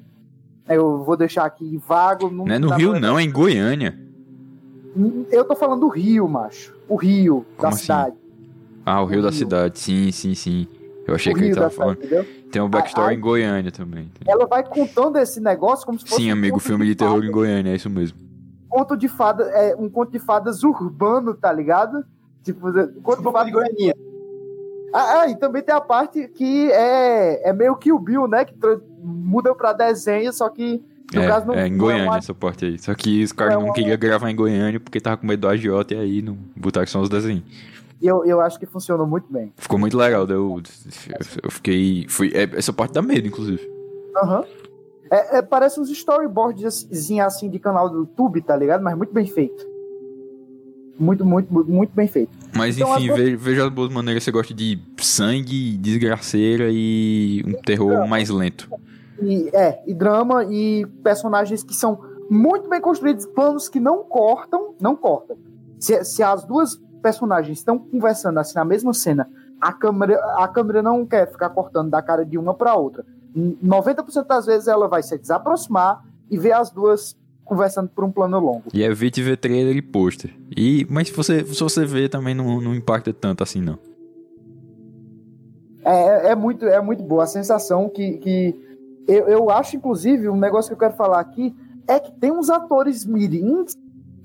[0.68, 2.30] Eu vou deixar aqui vago.
[2.32, 4.00] Não, não é no Rio, não, é em Goiânia.
[5.32, 6.76] Eu tô falando do Rio, macho.
[6.90, 7.82] O Rio, Como da assim?
[7.84, 8.16] cidade.
[8.86, 9.38] Ah, o Rio, o da Rio.
[9.38, 10.68] cidade, sim, sim, sim.
[11.08, 12.02] Eu achei o que ele tava falando.
[12.02, 14.12] Cidade, Tem um backstory a, a, em Goiânia também.
[14.26, 16.22] Ela vai contando esse negócio como se fosse.
[16.22, 18.18] Sim, amigo, um filme de, de terror em Goiânia, é isso mesmo.
[18.70, 22.06] Conto de fada, é um conto de fadas urbano, tá ligado?
[22.44, 23.96] Tipo, um conto de fadas de Goiânia.
[24.94, 28.46] Ah, ah, e também tem a parte que é, é meio que o Bill, né?
[28.46, 28.54] Que
[29.02, 30.84] muda pra desenho, só que
[31.14, 32.18] no é, caso não, é em Goiânia uma...
[32.18, 32.80] essa parte aí.
[32.80, 35.48] Só que os caras não, não queriam gravar em Goiânia porque tava com medo do
[35.48, 37.44] agiota e aí não botaram só os desenhos.
[38.02, 39.54] E eu, eu acho que funcionou muito bem.
[39.58, 40.62] Ficou muito legal, eu,
[41.44, 42.08] eu fiquei.
[42.10, 43.70] Fui, é, essa parte dá medo, inclusive.
[44.18, 44.40] Aham.
[44.40, 44.62] Uhum.
[45.12, 46.88] É, é, parece uns storyboards
[47.22, 48.82] assim de canal do YouTube, tá ligado?
[48.82, 49.70] Mas muito bem feito.
[50.98, 52.32] Muito, muito, muito bem feito.
[52.56, 53.42] Mas então, enfim, as...
[53.42, 54.24] veja as boas maneiras.
[54.24, 58.70] Você gosta de sangue, desgraceira e um terror mais lento.
[59.22, 64.74] E, é, e drama e personagens que são muito bem construídos, planos que não cortam,
[64.80, 65.38] não cortam.
[65.78, 70.82] Se, se as duas personagens estão conversando assim na mesma cena, a câmera, a câmera
[70.82, 73.06] não quer ficar cortando da cara de uma para outra.
[73.36, 78.40] 90% das vezes ela vai se desaproximar e ver as duas conversando por um plano
[78.40, 78.64] longo.
[78.74, 80.34] E evite ver trailer e pôster.
[80.56, 83.78] E, mas se você, se você vê, também não, não impacta tanto assim, não.
[85.84, 88.56] É, é, muito, é muito boa a sensação que, que
[89.08, 91.56] eu, eu acho, inclusive, um negócio que eu quero falar aqui
[91.88, 93.76] é que tem uns atores mirins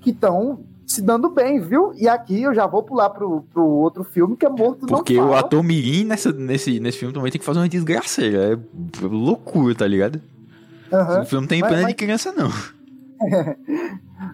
[0.01, 0.61] que estão
[0.97, 1.93] se dando bem, viu?
[1.95, 5.35] E aqui eu já vou pular pro, pro outro filme que é Morto Porque o
[5.35, 8.55] ator mirim nessa, nesse, nesse filme também tem que fazer uma desgraceira.
[8.55, 10.21] É loucura, tá ligado?
[10.91, 11.23] Uhum.
[11.23, 11.91] O filme não tem mas, pena mas...
[11.91, 12.51] de criança, não.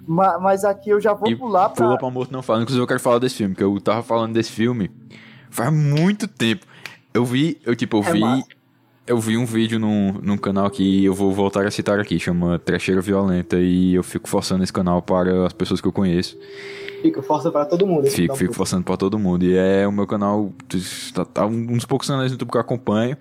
[0.40, 1.84] mas, aqui eu já vou e pular pra...
[1.84, 2.62] Pula pra Morto Não Fala.
[2.62, 4.90] Inclusive eu quero falar desse filme, que eu tava falando desse filme
[5.50, 6.66] faz muito tempo.
[7.12, 8.20] Eu vi, eu tipo, eu é vi...
[8.20, 8.61] Massa
[9.06, 12.58] eu vi um vídeo num, num canal que eu vou voltar a citar aqui, chama
[12.58, 16.38] Trecheira Violenta, e eu fico forçando esse canal para as pessoas que eu conheço.
[17.02, 18.06] Fico forçando para todo mundo.
[18.06, 19.44] Fico, fico forçando para todo mundo.
[19.44, 20.52] E é o meu canal,
[21.12, 23.16] tá, tá um dos poucos canais do YouTube que eu acompanho.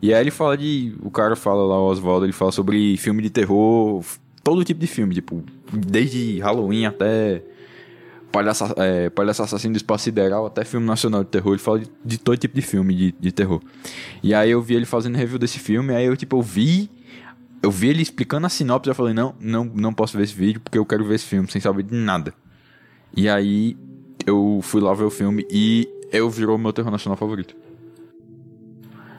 [0.00, 0.94] E aí ele fala de.
[1.02, 4.02] O cara fala lá, o Oswaldo, ele fala sobre filme de terror,
[4.42, 7.42] todo tipo de filme, tipo, desde Halloween até
[8.32, 11.90] Palhaço, é, Palhaço Assassino do Espaço Sideral, até filme nacional de terror, ele fala de,
[12.04, 13.62] de todo tipo de filme de, de terror.
[14.22, 16.90] E aí eu vi ele fazendo review desse filme, aí eu tipo, eu vi
[17.62, 20.60] eu vi ele explicando a sinopse, eu falei, não, não, não posso ver esse vídeo
[20.60, 22.32] porque eu quero ver esse filme sem saber de nada.
[23.16, 23.76] E aí
[24.26, 27.56] eu fui lá ver o filme e eu virou meu terror nacional favorito.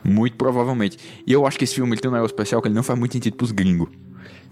[0.04, 0.98] Muito provavelmente.
[1.26, 2.98] E eu acho que esse filme ele tem um negócio especial que ele não faz
[2.98, 3.90] muito sentido pros gringos.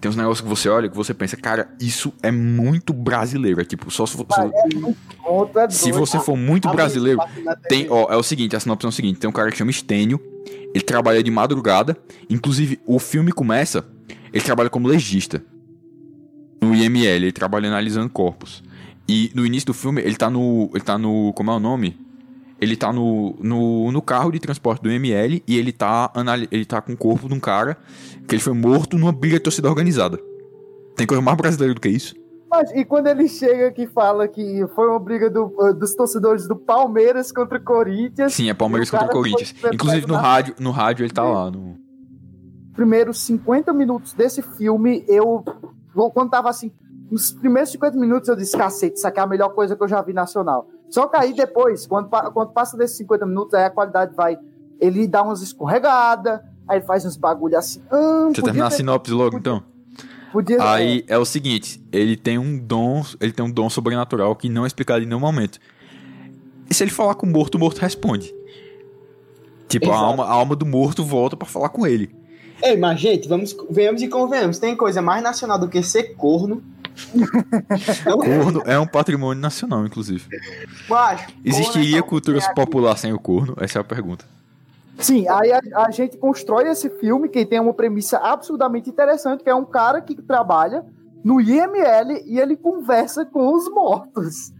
[0.05, 3.59] Tem uns negócios que você olha que você pensa, cara, isso é muito brasileiro.
[3.59, 4.27] É tipo, só se, for,
[5.55, 7.19] é se você for muito brasileiro,
[7.67, 9.71] tem, ó, é o seguinte, a sinopse é o seguinte, tem um cara que chama
[9.71, 10.21] Estênio,
[10.75, 11.97] ele trabalha de madrugada,
[12.29, 13.83] inclusive o filme começa,
[14.31, 15.43] ele trabalha como legista
[16.61, 18.63] no IML, ele trabalha analisando corpos.
[19.09, 21.97] E no início do filme, ele tá no, ele tá no, como é o nome?
[22.59, 26.11] Ele tá no, no, no, carro de transporte do ML e ele tá,
[26.51, 27.77] ele tá com o corpo de um cara
[28.27, 30.19] que ele foi morto numa briga de torcida organizada.
[30.95, 32.15] Tem coisa mais brasileira do que isso?
[32.49, 36.47] Mas, e quando ele chega que fala que foi uma briga do, uh, dos torcedores
[36.47, 38.33] do Palmeiras contra o Corinthians.
[38.33, 39.53] Sim, é Palmeiras contra o Corinthians.
[39.73, 41.51] Inclusive no rádio, no rádio ele tá lá.
[41.51, 41.75] No...
[42.73, 45.43] Primeiros 50 minutos desse filme, eu.
[46.13, 46.71] Quando tava assim.
[47.11, 49.87] Nos primeiros 50 minutos eu disse, cacete, isso aqui é a melhor coisa que eu
[49.87, 50.67] já vi nacional.
[50.89, 54.37] Só que aí depois, quando, quando passa desses 50 minutos, aí a qualidade vai.
[54.79, 57.81] Ele dá umas escorregadas, aí ele faz uns bagulho assim.
[57.91, 58.75] Ah, Deixa eu terminar ter...
[58.75, 59.63] a sinopse logo, podia, então.
[60.31, 61.13] Podia, aí é.
[61.13, 64.67] é o seguinte, ele tem um dom, ele tem um dom sobrenatural que não é
[64.67, 65.59] explicado em nenhum momento.
[66.69, 68.33] E se ele falar com o morto, o morto responde.
[69.67, 72.15] Tipo, a alma, a alma do morto volta para falar com ele.
[72.61, 74.59] Ei, mas gente, vamos, venhamos e convenhamos.
[74.59, 76.63] Tem coisa mais nacional do que ser corno
[78.03, 80.25] corno é um patrimônio nacional, inclusive.
[80.89, 83.55] Mas, Existiria é cultura popular sem o corno?
[83.59, 84.25] Essa é a pergunta.
[84.97, 89.49] Sim, aí a, a, gente constrói esse filme que tem uma premissa absurdamente interessante, que
[89.49, 90.85] é um cara que trabalha
[91.23, 94.53] no IML e ele conversa com os mortos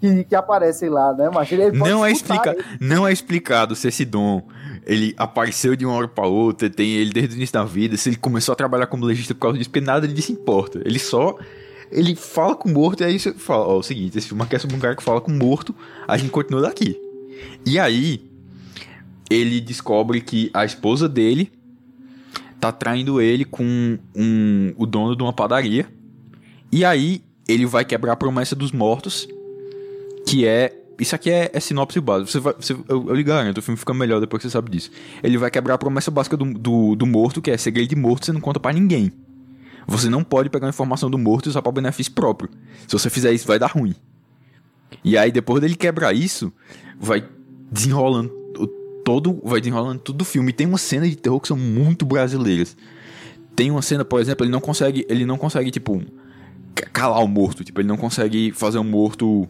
[0.00, 1.30] que, que aparecem lá, né?
[1.32, 4.42] Mas ele não é explica, não é explicado se esse dom
[4.86, 8.08] ele apareceu de uma hora para outra, tem ele desde o início da vida, se
[8.08, 10.80] ele começou a trabalhar como legista por causa disso, porque nada disso importa.
[10.84, 11.36] Ele só
[11.90, 14.42] ele fala com o morto, e aí você fala, ó, é o seguinte, esse filme
[14.42, 15.74] aqui é sobre um cara que fala com o morto,
[16.06, 17.00] a gente continua daqui.
[17.66, 18.22] E aí,
[19.28, 21.52] ele descobre que a esposa dele
[22.60, 25.86] tá traindo ele com um, o dono de uma padaria.
[26.70, 29.28] E aí, ele vai quebrar a promessa dos mortos,
[30.26, 32.30] que é isso aqui é, é sinopse básica.
[32.30, 34.70] Você vai, você, eu, eu lhe garanto, o filme fica melhor depois que você sabe
[34.70, 34.90] disso.
[35.22, 38.26] Ele vai quebrar a promessa básica do, do, do morto, que é segredo de morto,
[38.26, 39.10] você não conta para ninguém.
[39.90, 42.48] Você não pode pegar a informação do morto e usar para benefício próprio.
[42.86, 43.92] Se você fizer isso, vai dar ruim.
[45.02, 46.52] E aí, depois dele quebrar isso,
[46.96, 47.28] vai
[47.72, 48.28] desenrolando
[49.04, 49.40] todo.
[49.42, 50.50] Vai desenrolando tudo o filme.
[50.50, 52.76] E tem uma cena de terror que são muito brasileiras.
[53.56, 55.04] Tem uma cena, por exemplo, ele não consegue.
[55.08, 56.00] Ele não consegue, tipo,
[56.92, 57.64] calar o morto.
[57.64, 59.48] Tipo, ele não consegue fazer o morto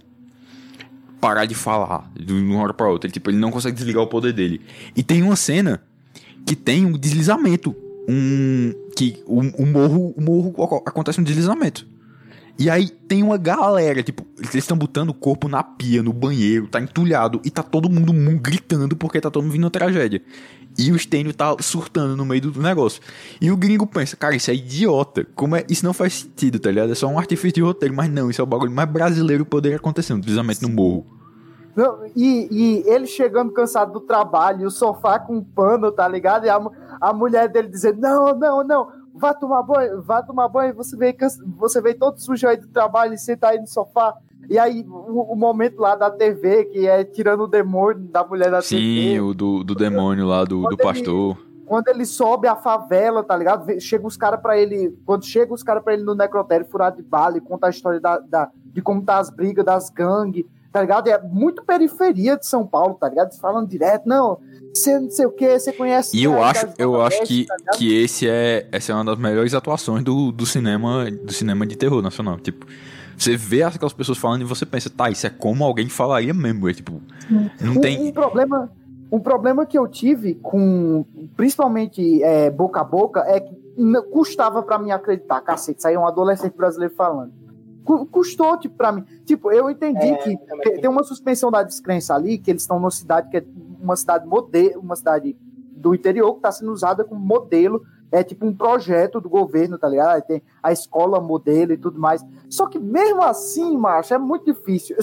[1.21, 3.09] parar de falar de uma hora pra outra.
[3.09, 4.63] Ele, tipo, ele não consegue desligar o poder dele.
[4.97, 5.83] E tem uma cena
[6.47, 7.77] que tem um deslizamento.
[8.09, 8.73] Um.
[9.01, 10.15] Que o, o morro.
[10.15, 11.87] O morro acontece um deslizamento.
[12.59, 16.69] E aí tem uma galera, tipo, eles estão botando o corpo na pia, no banheiro,
[16.69, 20.21] tá entulhado, e tá todo mundo gritando porque tá todo mundo vindo uma tragédia.
[20.77, 23.01] E o Stênio tá surtando no meio do negócio.
[23.41, 25.27] E o gringo pensa, cara, isso é idiota.
[25.35, 25.65] Como é?
[25.71, 26.93] Isso não faz sentido, tá ligado?
[26.93, 27.95] É só um artifício de roteiro.
[27.95, 31.20] Mas não, isso é o bagulho mais brasileiro poderia acontecer, um deslizamento no morro.
[31.75, 36.45] Não, e, e, ele chegando cansado do trabalho, o sofá com pano, tá ligado?
[36.47, 36.61] E a,
[37.01, 41.15] a mulher dele dizendo: Não, não, não, vá tomar banho, vá tomar banho, você veio,
[41.57, 44.17] você veio todo sujo aí do trabalho e senta aí no sofá.
[44.49, 48.51] E aí, o, o, momento lá da TV, que é tirando o demônio da mulher
[48.51, 48.85] da Sim, TV.
[48.85, 51.37] Sim, o do, do demônio lá, do, do pastor.
[51.39, 53.81] Ele, quando ele sobe a favela, tá ligado?
[53.81, 54.99] Chega os caras pra ele.
[55.07, 58.01] Quando chega os caras pra ele no necrotério furado de bala e conta a história
[58.01, 61.09] da, da, de como tá as brigas das gangues, tá ligado?
[61.09, 63.37] É muito periferia de São Paulo, tá ligado?
[63.39, 64.39] Falando direto, não,
[64.75, 66.17] você não sei o que, você conhece.
[66.17, 69.55] E eu acho, eu acho que, tá que esse é, essa é uma das melhores
[69.55, 72.39] atuações do, do cinema do cinema de terror nacional.
[72.39, 72.67] Tipo,
[73.17, 76.69] você vê aquelas pessoas falando e você pensa, tá, isso é como alguém falaria mesmo.
[76.69, 77.03] É tipo,
[77.61, 78.09] não um, tem.
[78.09, 78.71] Um problema,
[79.11, 81.05] um problema que eu tive com,
[81.37, 83.61] principalmente é, boca a boca, é que
[84.13, 87.41] custava para mim acreditar, cacete, saiu um adolescente brasileiro falando
[88.07, 89.05] custou, tipo, pra mim.
[89.25, 92.79] Tipo, eu entendi é, que tem, tem uma suspensão da descrença ali, que eles estão
[92.79, 93.45] numa cidade que é
[93.81, 95.37] uma cidade modelo, uma cidade
[95.81, 99.89] do interior que está sendo usada como modelo, é tipo um projeto do governo, tá
[99.89, 100.17] ligado?
[100.17, 102.25] Aí tem a escola modelo e tudo mais.
[102.49, 104.97] Só que mesmo assim, macho, é muito difícil.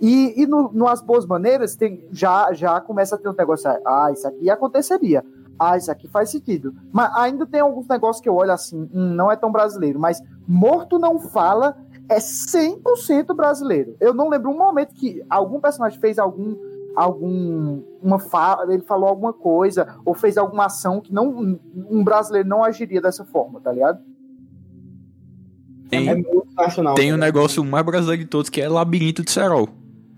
[0.00, 3.70] E, e no, no As Boas Maneiras tem, já, já começa a ter um negócio,
[3.84, 5.24] ah, isso aqui aconteceria.
[5.58, 6.74] Ah, isso aqui faz sentido.
[6.90, 10.22] Mas ainda tem alguns negócios que eu olho assim, hum, não é tão brasileiro, mas
[10.48, 11.76] morto não fala
[12.10, 13.96] é 100% brasileiro.
[14.00, 16.56] Eu não lembro um momento que algum personagem fez algum
[16.96, 21.56] algum uma fala, ele falou alguma coisa ou fez alguma ação que não
[21.88, 24.00] um brasileiro não agiria dessa forma, tá ligado?
[25.88, 26.94] Tem, é muito nacional.
[26.96, 29.68] Tem o um negócio mais brasileiro de todos que é labirinto de cerol.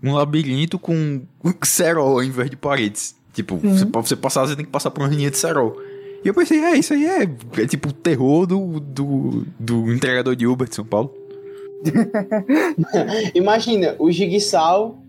[0.01, 1.21] Um labirinto com
[1.63, 3.15] cerol em vez de paredes.
[3.33, 3.77] Tipo, uhum.
[3.77, 5.79] você, pra você passar, você tem que passar por uma linha de cerol.
[6.23, 10.35] E eu pensei, é, isso aí é, é tipo o terror do, do, do entregador
[10.35, 11.22] de Uber de São Paulo.
[13.33, 14.99] Imagina, o Jigsaw.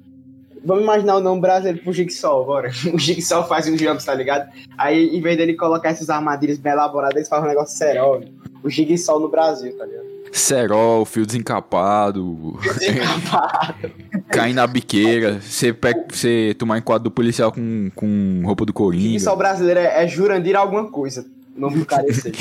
[0.67, 2.71] Vamos imaginar o nome brasileiro pro Jigsaw agora.
[2.93, 4.51] O Jigsaw faz uns jogos, tá ligado?
[4.79, 8.23] Aí, em vez dele colocar essas armadilhas bem elaboradas, eles fazem um negócio serol.
[8.63, 10.15] O Jigsaw no Brasil, tá ligado?
[10.33, 12.59] Serol, fio desencapado.
[12.63, 13.91] Desencapado.
[14.33, 15.41] Cair na biqueira.
[15.41, 15.77] Você,
[16.11, 19.05] você tomar enquadro do policial com, com roupa do Coringa.
[19.05, 21.27] O Jigsaw brasileiro é, é Jurandir alguma coisa.
[21.55, 22.33] O nome do cara é esse.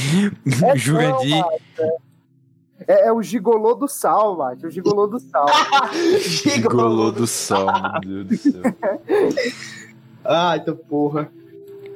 [0.75, 1.43] Jurandir.
[1.77, 1.97] É,
[2.87, 4.65] é, o gigolô do sal, mate.
[4.65, 5.47] O gigolô do sal.
[6.19, 7.67] gigolô do sal,
[8.05, 8.61] meu Deus do céu.
[10.25, 11.29] Ai, então porra.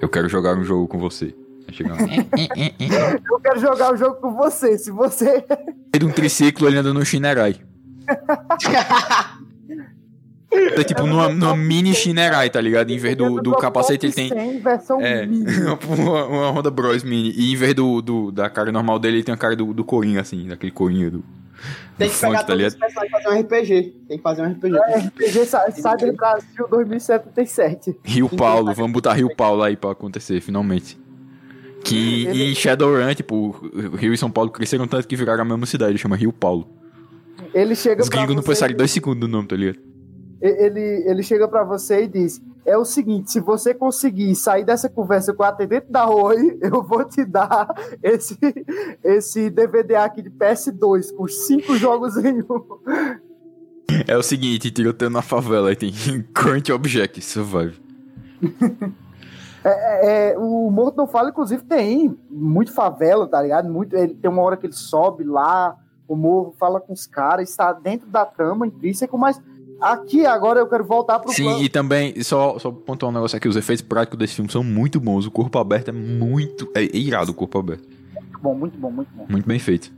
[0.01, 1.33] Eu quero jogar um jogo com você.
[3.29, 4.77] Eu quero jogar um jogo com você.
[4.77, 5.43] Se você.
[5.91, 7.59] Tem um triciclo ele anda no Shinerai.
[10.49, 12.89] Tá tipo numa, numa mini Shinerai, tá ligado?
[12.89, 14.31] Em vez do, do capacete ele tem.
[15.01, 15.27] É,
[15.87, 17.33] uma, uma Honda Bros Mini.
[17.35, 19.83] E em vez do, do, da cara normal dele, ele tem a cara do, do
[19.83, 21.23] Coringa, assim, daquele Coringa do.
[21.97, 23.95] Tem que do pegar todos os personagens e fazer um RPG.
[24.07, 24.77] Tem que fazer um RPG.
[24.77, 27.97] É, RPG sai do Brasil 2077.
[28.03, 30.97] Rio Paulo, vamos botar Rio Paulo aí pra acontecer, finalmente.
[31.83, 33.51] Que em Shadowrun, tipo,
[33.97, 36.67] Rio e São Paulo cresceram tanto que viraram a mesma cidade, chama Rio Paulo.
[37.53, 39.86] Ele chega Os gringos não pensaram dois segundos no nome, tá ligado?
[40.41, 44.89] Ele, ele chega para você e diz: É o seguinte, se você conseguir sair dessa
[44.89, 47.67] conversa com o atendente da Oi, eu vou te dar
[48.01, 48.37] esse,
[49.03, 52.79] esse DVD aqui de PS2 com cinco jogos em um.
[54.07, 55.91] É o seguinte, tiroteio na favela, tem
[56.35, 57.81] Current Object, Survive.
[59.63, 63.69] É, é, é, o Morto Não Fala, inclusive, tem muito favela, tá ligado?
[63.69, 65.75] Muito, ele, tem uma hora que ele sobe lá,
[66.07, 69.41] o morro fala com os caras, está dentro da trama intrínseco, mas
[69.79, 71.63] Aqui agora eu quero voltar pro Sim, plano.
[71.63, 74.99] e também, só, só pontuar um negócio aqui, os efeitos práticos desse filme são muito
[74.99, 75.25] bons.
[75.25, 76.69] O corpo aberto é muito.
[76.73, 77.87] É irado o corpo aberto.
[78.13, 79.25] Muito bom, muito bom, muito bom.
[79.29, 79.91] Muito bem feito.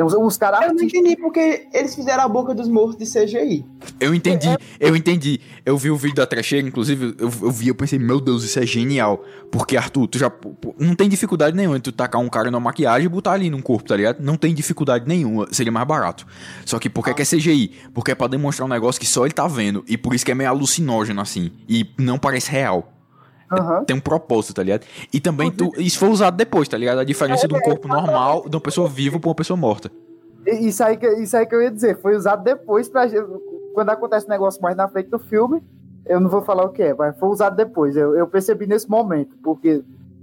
[0.00, 0.62] Tem uns, uns caras.
[0.62, 3.66] Eu não entendi porque eles fizeram a boca dos mortos de CGI.
[4.00, 4.88] Eu entendi, é, é...
[4.88, 5.38] eu entendi.
[5.62, 8.58] Eu vi o vídeo da trecheira, inclusive, eu, eu vi, eu pensei, meu Deus, isso
[8.58, 9.22] é genial.
[9.52, 10.32] Porque, Arthur, tu já.
[10.78, 13.62] Não tem dificuldade nenhuma em tu tacar um cara na maquiagem e botar ali no
[13.62, 14.22] corpo, tá ligado?
[14.22, 15.46] Não tem dificuldade nenhuma.
[15.50, 16.26] Seria mais barato.
[16.64, 17.14] Só que por que, ah.
[17.14, 17.70] que é CGI?
[17.92, 19.84] Porque é pra demonstrar um negócio que só ele tá vendo.
[19.86, 21.50] E por isso que é meio alucinógeno, assim.
[21.68, 22.90] E não parece real.
[23.50, 23.84] Uhum.
[23.84, 24.86] Tem um propósito, tá ligado?
[25.12, 27.00] E também tu, isso foi usado depois, tá ligado?
[27.00, 29.56] A diferença é, de um corpo é, normal, de uma pessoa viva pra uma pessoa
[29.56, 29.90] morta.
[30.46, 33.06] Isso aí, que, isso aí que eu ia dizer, foi usado depois pra.
[33.74, 35.62] Quando acontece um negócio mais na frente do filme,
[36.06, 37.96] eu não vou falar o que é, mas foi usado depois.
[37.96, 39.82] Eu, eu percebi nesse momento, porque,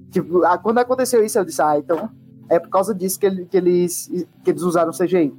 [0.10, 2.10] tipo, quando aconteceu isso, eu disse, ah, então
[2.50, 4.10] é por causa disso que, ele, que, eles,
[4.44, 5.34] que eles usaram CGI.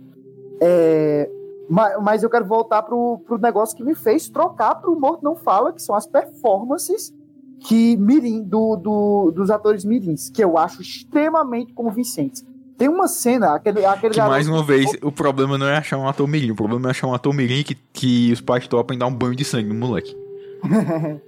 [0.60, 1.30] É,
[1.68, 5.34] mas, mas eu quero voltar pro, pro negócio que me fez trocar pro Morto Não
[5.34, 7.14] Fala, que são as performances
[7.60, 12.44] que mirim do, do, dos atores mirins, que eu acho extremamente convincentes.
[12.76, 16.06] Tem uma cena, aquele, aquele que, mais uma vez, o problema não é achar um
[16.06, 19.06] ator mirim, o problema é achar um ator mirim que, que os pais topam dar
[19.06, 20.16] um banho de sangue no moleque.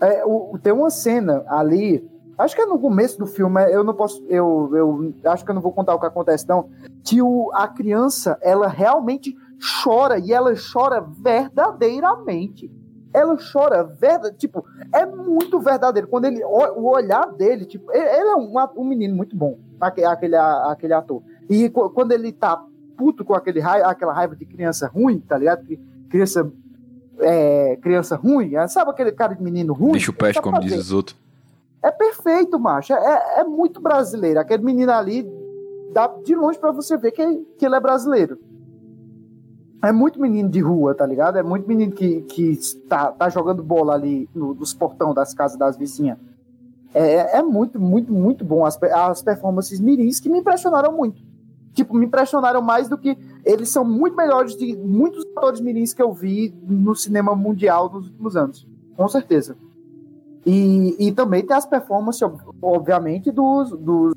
[0.00, 2.06] é, o, tem uma cena ali,
[2.36, 5.54] acho que é no começo do filme, eu não posso, eu, eu acho que eu
[5.54, 6.68] não vou contar o que acontece não,
[7.02, 9.34] que o, a criança, ela realmente
[9.82, 12.70] chora, e ela chora verdadeiramente
[13.14, 16.08] ela chora, verdade, tipo, é muito verdadeiro.
[16.08, 20.06] Quando ele, o, olhar dele, tipo, ele, ele é um, um, menino muito bom, aquele,
[20.08, 21.22] aquele, aquele ator.
[21.48, 22.60] E quando ele tá
[22.96, 25.64] puto com aquele raiva, aquela raiva de criança ruim, tá ligado?
[26.10, 26.50] Criança,
[27.20, 29.92] é, criança ruim, é, sabe aquele cara de menino ruim?
[29.92, 31.16] Deixa o peste, como diz os outros.
[31.80, 32.94] É perfeito, macho.
[32.94, 34.40] É, é muito brasileiro.
[34.40, 35.24] Aquele menino ali,
[35.92, 37.24] dá de longe para você ver que,
[37.58, 38.38] que ele é brasileiro
[39.86, 41.36] é muito menino de rua, tá ligado?
[41.36, 42.58] É muito menino que, que
[42.88, 46.18] tá, tá jogando bola ali no, nos portão das casas das vizinhas.
[46.92, 51.20] É, é muito, muito, muito bom as, as performances mirins que me impressionaram muito.
[51.72, 53.18] Tipo, me impressionaram mais do que.
[53.44, 58.06] Eles são muito melhores de muitos atores mirins que eu vi no cinema mundial nos
[58.06, 58.66] últimos anos.
[58.96, 59.56] Com certeza.
[60.46, 62.22] E, e também tem as performances,
[62.62, 64.14] obviamente, dos, dos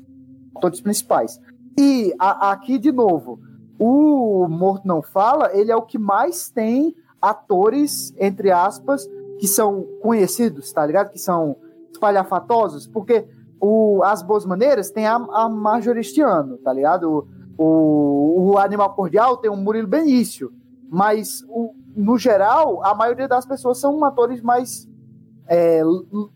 [0.54, 1.40] atores principais.
[1.76, 3.40] E a, aqui, de novo,
[3.78, 9.08] o Morto Não Fala, ele é o que mais tem atores, entre aspas,
[9.38, 11.10] que são conhecidos, tá ligado?
[11.10, 11.56] Que são
[11.92, 13.26] espalhafatosos, porque
[13.60, 17.26] o, As Boas Maneiras tem a, a Majoristiano, tá ligado?
[17.56, 20.52] O, o, o, Animal Cordial tem o Murilo Benício,
[20.88, 24.88] mas o, no geral, a maioria das pessoas são atores mais,
[25.46, 25.82] é,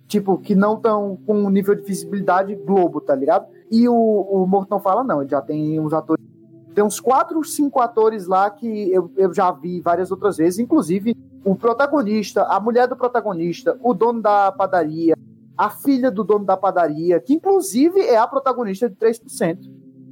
[0.07, 3.47] tipo, que não estão com um nível de visibilidade globo, tá ligado?
[3.71, 6.32] E o, o Morto Não Fala, não, ele já tem uns atores
[6.75, 11.17] tem uns quatro, cinco atores lá que eu, eu já vi várias outras vezes, inclusive
[11.45, 15.15] o protagonista, a mulher do protagonista, o dono da padaria,
[15.57, 19.59] a filha do dono da padaria, que inclusive é a protagonista de 3%,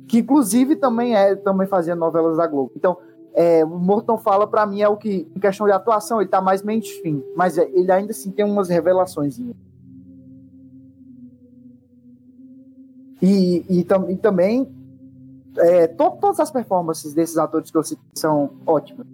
[0.08, 2.72] que inclusive também é também fazia novelas da Globo.
[2.76, 2.96] Então,
[3.32, 6.40] é, o Morton fala para mim é o que em questão de atuação ele tá
[6.40, 9.38] mais mainstream, mas é, ele ainda assim tem umas revelações.
[13.22, 14.68] E, e, e também
[15.58, 19.06] é, to, todas as performances desses atores que eu citei são ótimas.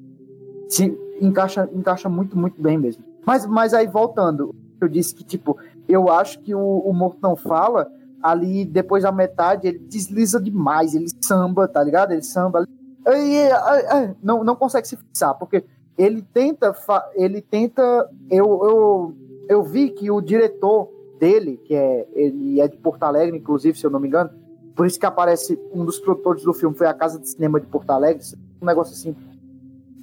[0.69, 3.05] Se encaixa, encaixa muito, muito bem mesmo.
[3.25, 5.57] Mas, mas aí, voltando, eu disse que, tipo,
[5.89, 7.91] eu acho que o, o Morto Não Fala,
[8.23, 12.13] ali, depois da metade, ele desliza demais, ele samba, tá ligado?
[12.13, 12.67] Ele samba.
[13.07, 13.49] E,
[14.23, 15.65] não, não consegue se fixar, porque
[15.97, 16.75] ele tenta.
[17.15, 18.09] Ele tenta.
[18.31, 19.15] Eu, eu,
[19.49, 23.87] eu vi que o diretor dele, que é, ele é de Porto Alegre, inclusive, se
[23.87, 24.31] eu não me engano,
[24.77, 27.67] por isso que aparece um dos produtores do filme, foi a Casa de Cinema de
[27.67, 28.23] Porto Alegre,
[28.61, 29.17] um negócio assim.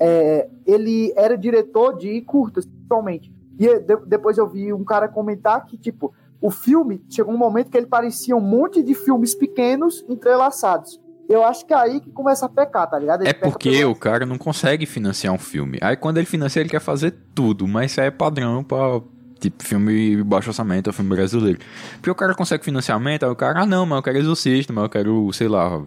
[0.02, 3.32] É, ele era diretor de curtas, principalmente.
[3.60, 6.12] E de, depois eu vi um cara comentar que, tipo,
[6.42, 11.00] o filme chegou um momento que ele parecia um monte de filmes pequenos entrelaçados.
[11.30, 13.22] Eu acho que é aí que começa a pecar, tá ligado?
[13.22, 15.78] Ele é porque o cara não consegue financiar um filme.
[15.82, 19.00] Aí quando ele financia, ele quer fazer tudo, mas isso aí é padrão pra,
[19.44, 21.60] Tipo, filme baixo orçamento, é filme brasileiro.
[21.96, 24.86] Porque o cara consegue financiamento, aí o cara, ah não, mas eu quero Exorcista, mas
[24.86, 25.82] eu quero, sei lá,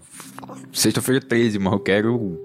[0.71, 2.39] Sexta-feira 13, mas eu quero.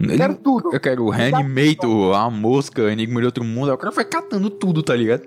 [0.00, 0.74] Eu quero tudo.
[0.74, 3.68] Eu quero Reanimator, A Mosca, Enigma de Outro Mundo.
[3.68, 5.22] Aí o cara vai catando tudo, tá ligado?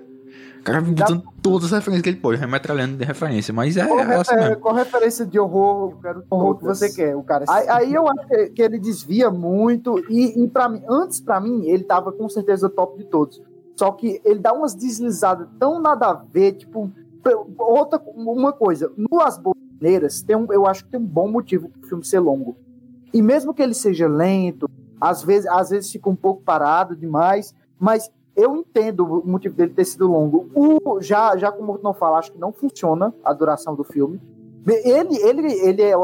[0.58, 3.54] O cara vai botando todas as referências que ele pode, remetralhando de referência.
[3.54, 4.56] Mas é, qual, é assim mesmo.
[4.56, 7.16] Qual referência de horror, eu quero horror que você quer?
[7.16, 10.04] O cara aí, aí eu acho que, que, ele desvia muito.
[10.10, 13.40] E, e para mim, antes para mim, ele tava com certeza top de todos.
[13.80, 16.90] Só que ele dá umas deslizadas tão nada a ver, tipo,
[17.56, 21.70] outra uma coisa, no As Boneiras, tem um, eu acho que tem um bom motivo
[21.70, 22.58] para o filme ser longo.
[23.10, 24.68] E mesmo que ele seja lento,
[25.00, 29.72] às vezes, às vezes fica um pouco parado demais, mas eu entendo o motivo dele
[29.72, 30.50] ter sido longo.
[30.54, 34.20] O, já, já como não fala, acho que não funciona a duração do filme.
[34.66, 35.94] Ele, ele, ele é,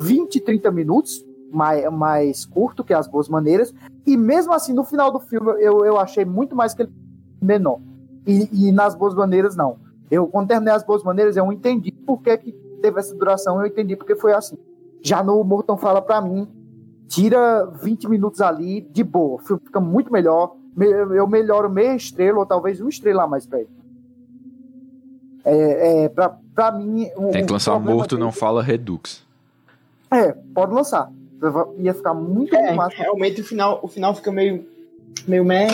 [0.00, 3.74] 20, 30 minutos, mais, mais curto que As Boas Maneiras,
[4.06, 6.92] e mesmo assim, no final do filme, eu, eu achei muito mais que ele
[7.40, 7.80] menor.
[8.26, 9.76] E, e nas Boas Maneiras, não.
[10.10, 13.66] Eu, quando terminei As Boas Maneiras, eu entendi por que, que teve essa duração, eu
[13.66, 14.56] entendi porque foi assim.
[15.02, 16.48] Já no Morton Fala pra mim,
[17.06, 20.56] tira 20 minutos ali, de boa, o filme fica muito melhor,
[21.14, 23.70] eu melhoro meia estrela, ou talvez uma estrela a mais pra ele.
[25.44, 27.08] É, é, pra, pra mim.
[27.32, 28.22] Tem que lançar Morto dele...
[28.22, 29.26] Não Fala Redux.
[30.10, 31.10] É, pode lançar.
[31.78, 32.96] Ia ficar muito é, massa.
[32.96, 34.64] Realmente o final, o final fica meio.
[35.26, 35.68] Meio mer...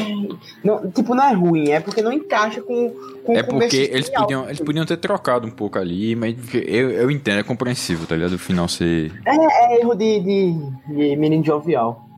[0.64, 2.90] não, tipo, não é ruim, é porque não encaixa com,
[3.24, 7.10] com É porque eles podiam, eles podiam ter trocado um pouco ali, mas eu, eu
[7.10, 8.32] entendo, é compreensível, tá ligado?
[8.32, 9.12] O final ser.
[9.26, 10.52] É, é erro de, de,
[10.88, 12.08] de menino jovial.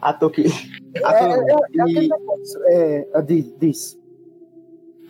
[0.00, 0.46] Ator que.
[0.94, 1.52] É, ator, é,
[1.98, 3.99] é, é, é, de, disso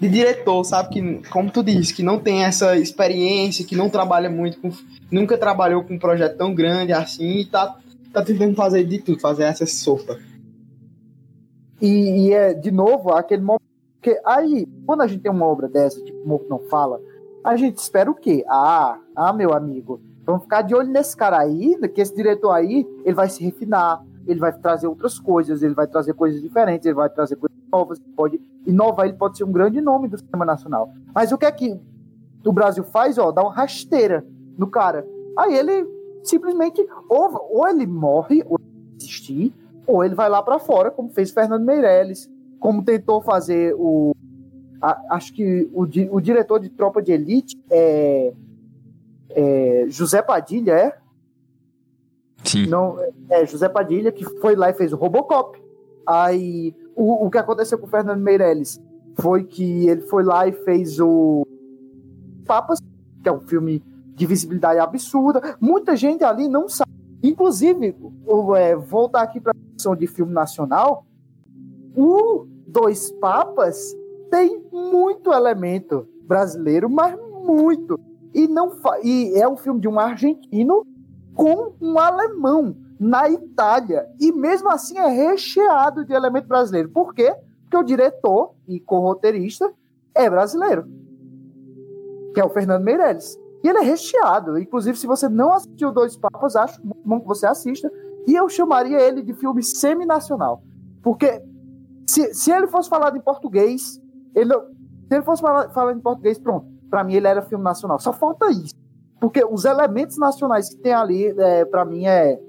[0.00, 0.88] de diretor, sabe?
[0.88, 4.70] Que, como tu disse, que não tem essa experiência, que não trabalha muito com.
[5.10, 7.76] Nunca trabalhou com um projeto tão grande assim e tá,
[8.12, 10.18] tá tentando fazer de tudo, fazer essa sopa.
[11.80, 13.60] E, e é, de novo, aquele momento.
[14.00, 16.98] Porque aí, quando a gente tem uma obra dessa, tipo, o não fala,
[17.44, 18.42] a gente espera o quê?
[18.48, 22.86] Ah, ah, meu amigo, vamos ficar de olho nesse cara aí, que esse diretor aí,
[23.04, 26.94] ele vai se refinar, ele vai trazer outras coisas, ele vai trazer coisas diferentes, ele
[26.94, 30.90] vai trazer coisas novas, pode inovar, ele pode ser um grande nome do cinema nacional.
[31.14, 31.78] Mas o que é que
[32.44, 33.18] o Brasil faz?
[33.18, 34.24] Ó, dá uma rasteira
[34.56, 35.06] no cara.
[35.38, 35.86] Aí ele
[36.22, 38.58] simplesmente ou, ou ele morre, ou
[38.96, 39.52] desistir,
[39.86, 44.14] ou ele vai lá para fora, como fez Fernando Meirelles, como tentou fazer o.
[44.80, 48.32] A, acho que o, o diretor de Tropa de Elite é,
[49.30, 50.98] é José Padilha, é?
[52.44, 52.66] Sim.
[52.66, 52.96] Não,
[53.28, 55.60] é José Padilha, que foi lá e fez o Robocop.
[56.06, 58.78] Aí o, o que aconteceu com o Fernando Meirelles
[59.18, 61.46] foi que ele foi lá e fez o
[62.46, 62.78] Papas,
[63.22, 63.82] que é um filme
[64.14, 65.56] de visibilidade absurda.
[65.58, 66.90] Muita gente ali não sabe.
[67.22, 67.96] Inclusive,
[68.56, 71.06] é, voltar aqui para a questão de filme nacional,
[71.96, 73.96] o Dois Papas
[74.30, 77.98] tem muito elemento brasileiro, mas muito.
[78.34, 78.72] E, não
[79.02, 80.86] e é um filme de um argentino
[81.34, 84.06] com um alemão na Itália.
[84.20, 86.90] E mesmo assim é recheado de elemento brasileiro.
[86.90, 87.34] Por quê?
[87.62, 89.72] Porque o diretor e co-roteirista
[90.14, 90.86] é brasileiro.
[92.34, 93.38] Que é o Fernando Meirelles.
[93.64, 94.58] E ele é recheado.
[94.58, 97.90] Inclusive, se você não assistiu Dois Papas, acho bom que você assista.
[98.26, 100.62] E eu chamaria ele de filme semi-nacional.
[101.02, 101.42] Porque
[102.06, 103.98] se, se ele fosse falado em português,
[104.34, 106.66] ele, se ele fosse falado em português, pronto.
[106.90, 107.98] Para mim, ele era filme nacional.
[107.98, 108.74] Só falta isso.
[109.18, 112.40] Porque os elementos nacionais que tem ali, é, para mim, é,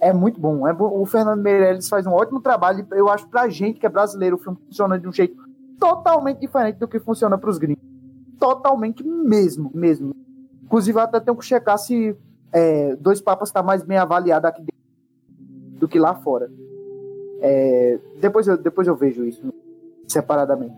[0.00, 0.66] é muito bom.
[0.66, 1.00] É bom.
[1.00, 2.86] O Fernando Meirelles faz um ótimo trabalho.
[2.92, 5.36] Eu acho pra gente que é brasileiro, o filme funciona de um jeito
[5.78, 7.82] totalmente diferente do que funciona pros gringos.
[8.38, 10.14] Totalmente mesmo, mesmo.
[10.64, 12.16] Inclusive, até tenho que checar se
[12.52, 16.50] é, Dois Papas está mais bem avaliado aqui dentro do que lá fora.
[17.40, 19.52] É, depois, eu, depois eu vejo isso
[20.06, 20.76] separadamente.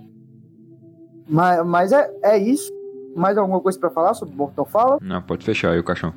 [1.29, 2.71] Mas, mas é, é isso.
[3.15, 4.99] Mais alguma coisa para falar sobre o Mortal Fala?
[5.01, 6.15] Não, pode fechar aí o caixão.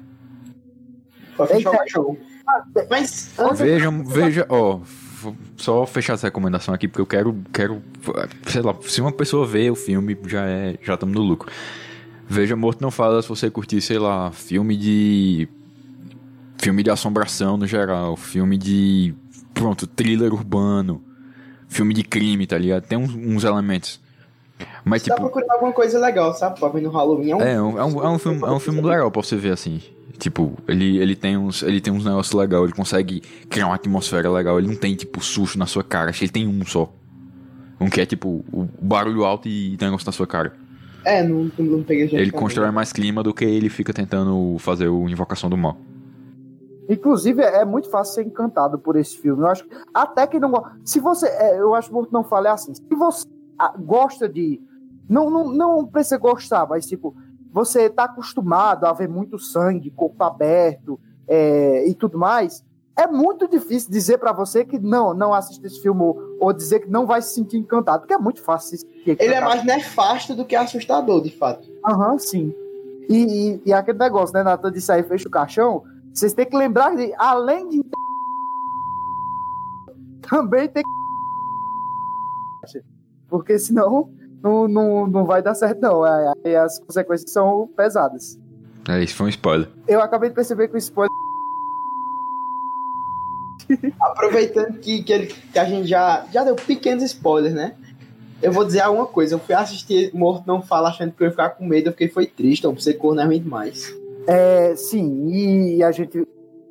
[1.36, 2.18] Pode fechar o caixão.
[2.90, 4.80] Mas vejam, veja, ó,
[5.58, 7.82] só fechar essa recomendação aqui porque eu quero, quero,
[8.48, 11.52] sei lá, se uma pessoa vê o filme já é, já estamos no lucro.
[12.28, 15.48] Veja Morto não fala se você curtir, sei lá, filme de
[16.58, 19.14] filme de assombração no geral, filme de
[19.54, 21.04] pronto, thriller urbano,
[21.68, 22.84] filme de crime, tá ligado?
[22.84, 24.02] Tem uns, uns elementos.
[24.86, 26.60] Mas, você tipo, tá procurando alguma coisa legal, sabe?
[26.60, 27.32] Pra ver no Halloween.
[27.32, 29.36] É um, é, um, é, um, é um filme, é um filme legal pra você
[29.36, 29.82] ver assim.
[30.18, 34.30] Tipo, ele, ele tem uns ele tem uns negócios legais, ele consegue criar uma atmosfera
[34.32, 36.92] legal, ele não tem tipo susto na sua cara, acho que ele tem um só.
[37.82, 40.54] Um que é tipo o barulho alto e tem negócio na sua cara.
[41.04, 45.10] É, não, não peguei Ele constrói mais clima do que ele fica tentando fazer o
[45.10, 45.78] Invocação do Mal.
[46.88, 49.42] Inclusive, é muito fácil ser encantado por esse filme.
[49.42, 50.52] Eu acho até que não
[50.84, 51.28] Se você.
[51.28, 52.74] É, eu acho que não falei assim.
[52.74, 54.62] Se você ah, gosta de.
[55.10, 57.16] Não, não, não precisa gostar, mas tipo,
[57.54, 62.66] você está acostumado a ver muito sangue, corpo aberto é, e tudo mais,
[62.98, 66.02] é muito difícil dizer para você que não, não assiste esse filme
[66.40, 69.40] ou dizer que não vai se sentir encantado, porque é muito fácil se Ele é
[69.40, 71.72] mais nefasto do que assustador, de fato.
[71.86, 72.56] Aham, uhum, sim.
[73.08, 76.58] E, e, e, aquele negócio, né, Natan disse aí, fecha o caixão, vocês têm que
[76.58, 77.84] lembrar de, além de
[80.28, 80.90] também tem que
[83.30, 84.10] porque senão
[84.44, 86.04] não, não, não vai dar certo, não.
[86.04, 88.38] Aí as consequências são pesadas.
[88.90, 89.70] É, isso foi um spoiler.
[89.88, 91.10] Eu acabei de perceber que o spoiler.
[94.00, 97.76] Aproveitando que, que, ele, que a gente já, já deu pequenos spoilers, né?
[98.42, 99.36] Eu vou dizer alguma coisa.
[99.36, 102.28] Eu fui assistir Morto Não Fala achando que eu ia ficar com medo, porque foi
[102.28, 102.66] triste.
[102.66, 103.96] Eu pensei corno é ruim demais.
[104.28, 106.28] É, sim, e a gente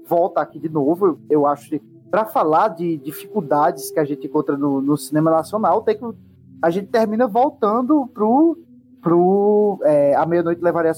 [0.07, 4.57] volta aqui de novo, eu acho que para falar de dificuldades que a gente encontra
[4.57, 6.05] no, no, cinema nacional, tem que
[6.63, 8.57] a gente termina voltando pro,
[9.03, 10.93] pro é, A Meia-Noite Levaria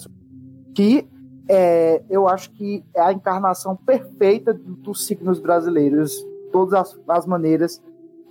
[0.74, 1.06] que
[1.48, 6.12] é, eu acho que é a encarnação perfeita dos signos brasileiros,
[6.52, 7.82] todas as, as maneiras,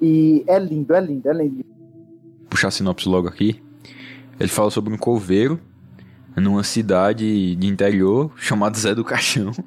[0.01, 1.65] e é lindo, é lindo, é lindo.
[2.49, 3.61] Puxar a sinopse logo aqui.
[4.39, 5.59] Ele fala sobre um coveiro
[6.35, 9.51] numa cidade de interior chamada Zé do Caixão.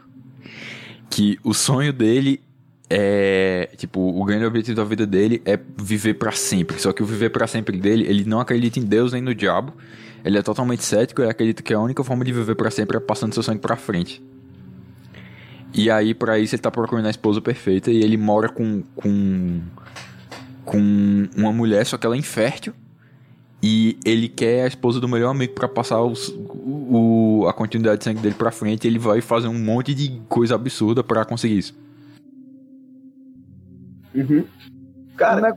[1.08, 2.42] Que o sonho dele
[2.88, 3.70] é.
[3.76, 6.78] Tipo, o grande objetivo da vida dele é viver para sempre.
[6.80, 9.72] Só que o viver para sempre dele, ele não acredita em Deus nem no diabo.
[10.24, 13.00] Ele é totalmente cético e acredita que a única forma de viver para sempre é
[13.00, 14.22] passando seu sangue pra frente.
[15.74, 18.82] E aí, para isso, ele tá procurando a esposa perfeita e ele mora com.
[18.94, 19.60] com.
[20.64, 22.72] com uma mulher, só que ela é infértil.
[23.62, 28.04] E ele quer a esposa do melhor amigo para passar os, o, a continuidade de
[28.04, 28.86] sangue dele pra frente.
[28.86, 31.85] Ele vai fazer um monte de coisa absurda para conseguir isso.
[34.16, 34.44] Uhum.
[35.16, 35.54] Cara,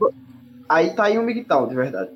[0.68, 2.10] aí tá aí um migtal, de verdade.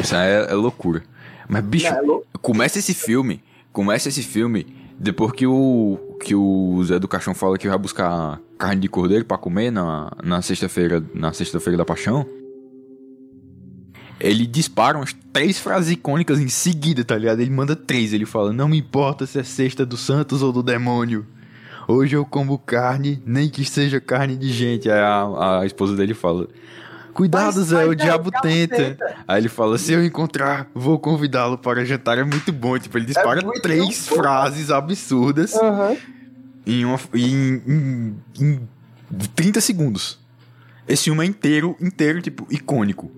[0.00, 1.02] Isso é, é loucura.
[1.48, 3.42] Mas, bicho, Não, é começa esse filme.
[3.72, 4.66] Começa esse filme
[4.98, 9.24] depois que o, que o Zé do Caixão fala que vai buscar carne de cordeiro
[9.24, 12.26] para comer na, na sexta-feira na sexta-feira da paixão
[14.22, 17.40] ele dispara umas três frases icônicas em seguida, tá ligado?
[17.40, 20.62] Ele manda três, ele fala: Não me importa se é sexta do Santos ou do
[20.62, 21.26] demônio.
[21.86, 24.90] Hoje eu como carne, nem que seja carne de gente.
[24.90, 26.48] Aí a, a esposa dele fala:
[27.12, 28.76] Cuidado, mas, Zé, mas o, diabo, o tenta.
[28.76, 29.16] tenta.
[29.26, 32.18] Aí ele fala: Se eu encontrar, vou convidá-lo para jantar.
[32.18, 32.78] É muito bom.
[32.78, 34.16] Tipo, ele dispara é três bom.
[34.16, 35.96] frases absurdas uhum.
[36.66, 38.68] em, uma, em, em, em
[39.34, 40.18] 30 segundos.
[40.88, 43.10] Esse filme é inteiro, inteiro, tipo, icônico.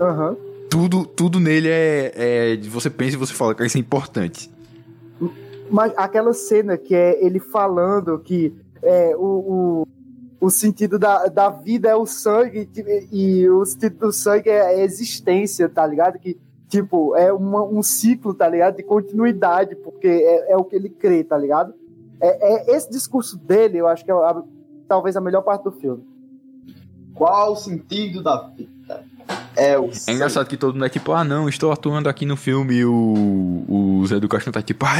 [0.00, 0.36] Uhum.
[0.70, 2.56] Tudo, tudo nele é, é.
[2.68, 4.50] Você pensa e você fala que isso é importante.
[5.70, 11.50] Mas aquela cena que é ele falando que é, o, o, o sentido da, da
[11.50, 12.68] vida é o sangue
[13.12, 16.18] e, o sentido do sangue é a existência, tá ligado?
[16.18, 16.38] Que,
[16.68, 18.76] tipo, é uma, um ciclo, tá ligado?
[18.76, 21.74] De continuidade, porque é, é o que ele crê, tá ligado?
[22.20, 24.42] É, é esse discurso dele, eu acho que é a,
[24.86, 26.04] talvez a melhor parte do filme.
[27.14, 28.75] Qual o sentido da vida?
[29.56, 32.36] É, o é engraçado que todo mundo é tipo, ah não, estou atuando aqui no
[32.36, 34.96] filme e o, o Zé do Castro tá tipo, ah,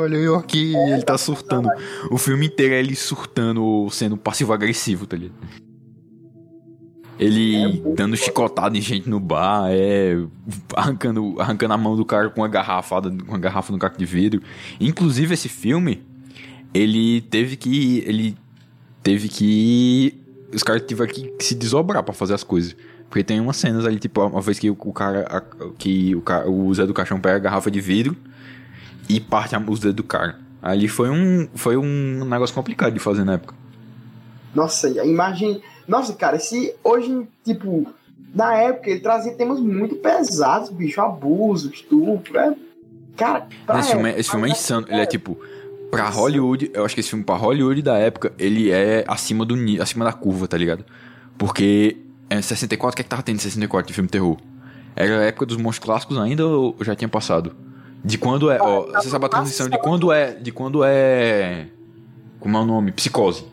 [0.00, 1.68] olha eu aqui, é, ele tá surtando.
[2.10, 5.36] O filme inteiro é ele surtando, sendo passivo-agressivo, tá ligado?
[7.18, 10.16] Ele é dando chicotada em gente no bar, é
[10.74, 14.04] arrancando, arrancando a mão do cara com uma garrafada, com uma garrafa no caco de
[14.04, 14.42] vidro.
[14.80, 16.02] Inclusive esse filme,
[16.74, 18.36] ele teve que ele
[19.02, 20.20] teve que
[20.52, 22.76] os caras tiveram que se desobrar para fazer as coisas.
[23.08, 25.44] Porque tem umas cenas ali, tipo, uma vez que o, cara.
[25.78, 28.16] que o, cara, o Zé do Caixão pega a garrafa de vidro
[29.08, 30.38] e parte os dedos do cara.
[30.60, 33.54] Ali foi um, foi um negócio complicado de fazer na época.
[34.54, 35.62] Nossa, imagine.
[35.86, 37.86] Nossa, cara, se hoje, tipo,
[38.34, 42.54] na época ele trazia temas muito pesados, bicho, abuso, estupro, é...
[43.16, 43.46] Cara,
[43.78, 44.86] esse, filme, é, esse filme é insano.
[44.90, 45.38] Ele é tipo,
[45.90, 49.54] pra Hollywood, eu acho que esse filme pra Hollywood da época, ele é acima do
[49.80, 50.84] acima da curva, tá ligado?
[51.38, 51.96] Porque
[52.28, 54.36] é, 64, o que é que tava tendo em 64 de filme terror?
[54.94, 57.54] Era a época dos monstros clássicos ainda ou já tinha passado?
[58.04, 58.60] De quando é.
[58.60, 60.32] Ó, você sabe a transição de quando é.
[60.34, 61.68] De quando é.
[62.40, 62.92] Como é o nome?
[62.92, 63.44] Psicose.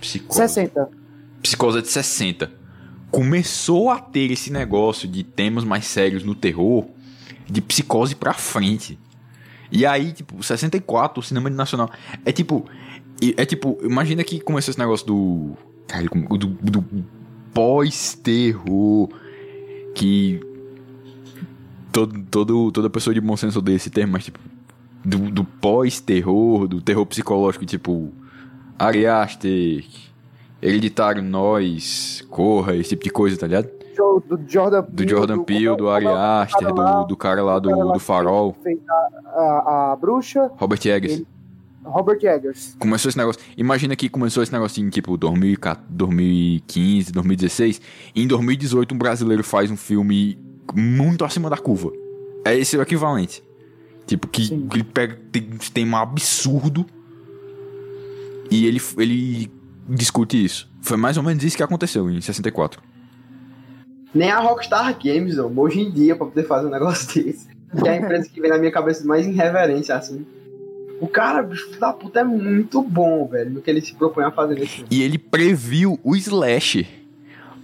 [0.00, 0.38] Psicose.
[0.38, 0.90] 60.
[1.42, 2.50] Psicose é de 60.
[3.10, 6.86] Começou a ter esse negócio de temas mais sérios no terror,
[7.48, 8.98] de psicose pra frente.
[9.70, 11.90] E aí, tipo, 64, o cinema nacional.
[12.24, 12.66] É tipo.
[13.36, 15.52] É tipo, imagina que começou esse negócio do.
[15.86, 17.04] Cara, do, do
[17.52, 19.08] pós-terror
[19.94, 20.40] que
[21.92, 24.38] todo, todo, toda pessoa de bom senso odeia esse termo, mas tipo,
[25.04, 28.12] do, do pós-terror, do terror psicológico, tipo,
[28.78, 29.84] Ari Aster,
[30.60, 33.68] Hereditário, Nós, Corra, esse tipo de coisa, tá ligado?
[34.26, 37.98] Do Jordan Peele, do, Jordan Peele, do Ari Aster, do, do cara lá do, do
[37.98, 38.56] Farol.
[39.26, 40.50] A, a, a, bruxa.
[40.56, 41.12] Robert Eggers.
[41.12, 41.26] Ele,
[41.84, 42.76] Robert Eggers.
[42.78, 43.40] Começou esse negócio.
[43.56, 47.80] Imagina que começou esse negócio em tipo 2015, 2016.
[48.14, 50.38] E em 2018 um brasileiro faz um filme
[50.74, 51.92] muito acima da curva.
[52.44, 53.42] É esse o equivalente.
[54.06, 55.18] Tipo, que, que ele pega.
[55.30, 56.86] Tem, tem um absurdo.
[58.50, 59.50] E ele, ele
[59.88, 60.70] discute isso.
[60.80, 62.82] Foi mais ou menos isso que aconteceu em 64.
[64.14, 67.48] Nem a Rockstar Games, hoje em dia, pra poder fazer um negócio desse.
[67.48, 70.26] Que é a empresa que vem na minha cabeça mais em reverência, assim.
[71.02, 74.30] O cara, bicho da puta, é muito bom, velho, no que ele se propõe a
[74.30, 74.88] fazer nesse filme.
[74.88, 76.86] E ele previu o Slash.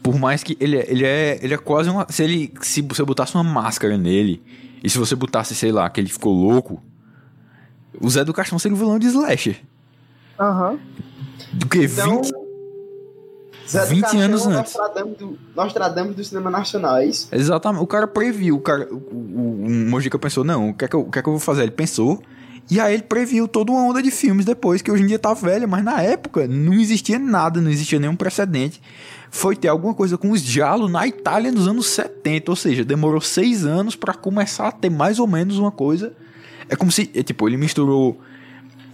[0.03, 2.05] Por mais que ele, ele é ele é quase uma.
[2.11, 2.53] Se ele.
[2.62, 4.43] Se você botasse uma máscara nele,
[4.82, 6.82] e se você botasse, sei lá, que ele ficou louco,
[8.01, 9.61] O Zé do Caixão seria o vilão de Slasher.
[10.41, 10.70] Aham.
[10.70, 10.78] Uhum.
[11.53, 11.84] Do que?
[11.84, 12.32] Então, 20,
[13.68, 14.74] Zé 20 Caixão, anos antes.
[15.55, 17.28] Nós tradamos do, do cinema nacional, é isso?
[17.30, 17.84] Exatamente.
[17.84, 18.57] O cara previu.
[18.57, 21.20] O, cara, o, o, o Mojica pensou, não, o que, é que eu, o que
[21.20, 21.62] é que eu vou fazer?
[21.62, 22.20] Ele pensou.
[22.71, 25.33] E aí ele previu toda uma onda de filmes depois, que hoje em dia tá
[25.33, 28.81] velha, mas na época não existia nada, não existia nenhum precedente.
[29.31, 33.21] Foi ter alguma coisa com os Giallo na Itália nos anos 70, ou seja, demorou
[33.21, 36.12] seis anos para começar a ter mais ou menos uma coisa.
[36.69, 38.21] É como se, é, tipo, ele misturou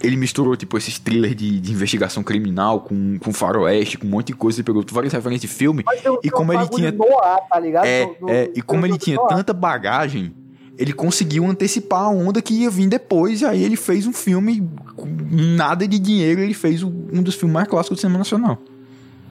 [0.01, 4.27] ele misturou, tipo, esses thrillers de, de, investigação criminal com, com faroeste, com um monte
[4.27, 4.59] de coisa.
[4.59, 5.83] Ele pegou várias referências de filme.
[6.03, 6.91] Eu, e como ele tinha.
[6.91, 7.85] Noir, tá ligado?
[7.85, 10.35] É, é, e como ele tinha tanta bagagem,
[10.77, 13.41] ele conseguiu antecipar a onda que ia vir depois.
[13.41, 15.07] E aí ele fez um filme com
[15.55, 16.41] nada de dinheiro.
[16.41, 18.57] Ele fez um dos filmes mais clássicos do cinema nacional.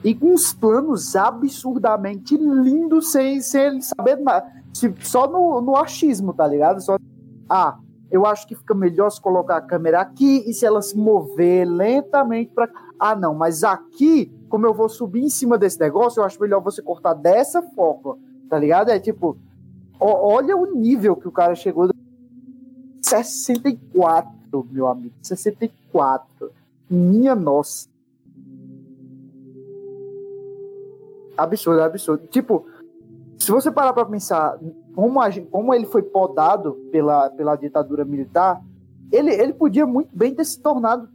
[0.03, 4.45] E com uns planos absurdamente lindos, sem, sem ele saber nada.
[5.01, 6.81] Só no, no achismo, tá ligado?
[6.81, 6.97] Só.
[7.49, 7.77] Ah,
[8.11, 11.65] eu acho que fica melhor se colocar a câmera aqui e se ela se mover
[11.65, 12.69] lentamente para.
[12.99, 16.61] Ah, não, mas aqui, como eu vou subir em cima desse negócio, eu acho melhor
[16.61, 18.17] você cortar dessa forma,
[18.49, 18.89] tá ligado?
[18.89, 19.37] É tipo,
[19.99, 21.89] olha o nível que o cara chegou.
[23.01, 26.51] 64, meu amigo, 64.
[26.89, 27.87] Minha nossa.
[31.37, 32.27] Absurdo, absurdo.
[32.27, 32.65] Tipo,
[33.37, 34.57] se você parar pra pensar
[34.93, 38.61] como, a, como ele foi podado pela, pela ditadura militar,
[39.11, 41.09] ele, ele podia muito bem ter se tornado,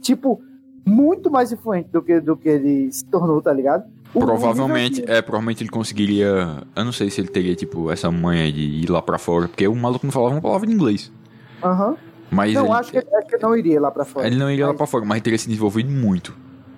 [0.00, 0.42] tipo,
[0.86, 3.84] muito mais influente do que, do que ele se tornou, tá ligado?
[4.12, 6.62] Provavelmente, é, provavelmente ele conseguiria.
[6.76, 9.66] Eu não sei se ele teria, tipo, essa manha de ir lá pra fora, porque
[9.66, 11.10] o maluco não falava uma palavra em inglês.
[11.62, 11.90] Aham.
[11.90, 11.96] Uhum.
[12.30, 14.26] Mas não, ele, acho que, acho que não iria lá pra fora.
[14.26, 14.72] Ele não iria mas...
[14.72, 16.34] lá pra fora, mas ele teria se desenvolvido muito.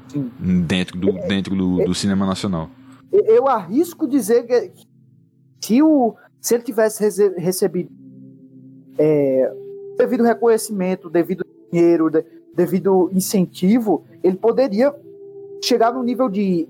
[0.09, 0.31] Sim.
[0.39, 2.69] Dentro do, dentro do, do cinema nacional.
[3.13, 4.73] Eu arrisco dizer que
[5.61, 7.05] se o, se ele tivesse
[7.37, 7.89] recebido
[8.99, 9.53] é,
[9.97, 12.25] devido reconhecimento, devido dinheiro, de,
[12.55, 14.95] devido incentivo, ele poderia
[15.63, 16.69] chegar no nível de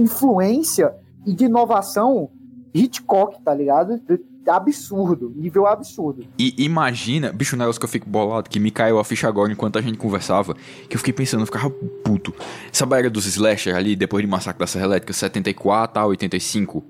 [0.00, 0.94] influência
[1.26, 2.30] e de inovação
[2.74, 4.00] Hitchcock, tá ligado?
[4.48, 6.26] Absurdo, nível absurdo.
[6.38, 9.52] E imagina, bicho, um negócio que eu fico bolado, que me caiu a ficha agora
[9.52, 10.56] enquanto a gente conversava,
[10.88, 11.70] que eu fiquei pensando, eu ficava
[12.02, 12.34] puto.
[12.72, 16.84] Sabe a era dos slasher ali, depois de Massacre da Serra Elétrica, 74 a 85?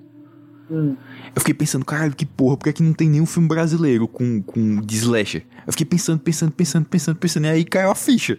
[0.70, 0.96] Hum.
[1.34, 4.06] Eu fiquei pensando, caralho, que porra, por que, é que não tem nenhum filme brasileiro
[4.06, 5.44] com, com de slasher?
[5.66, 8.38] Eu fiquei pensando, pensando, pensando, pensando, pensando, e aí caiu a ficha.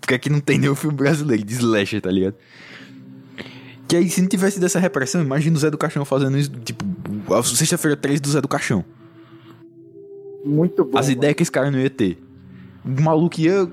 [0.00, 2.36] Por que, é que não tem nenhum filme brasileiro de slasher, tá ligado?
[3.90, 6.84] Que aí, se não tivesse dessa repressão, imagina o Zé do Caixão fazendo isso, tipo,
[7.34, 8.84] a sexta-feira 3 do Zé do Caixão.
[10.44, 10.96] Muito bom.
[10.96, 12.16] As ideias que esse cara não ia ter.
[12.84, 13.68] O maluco ia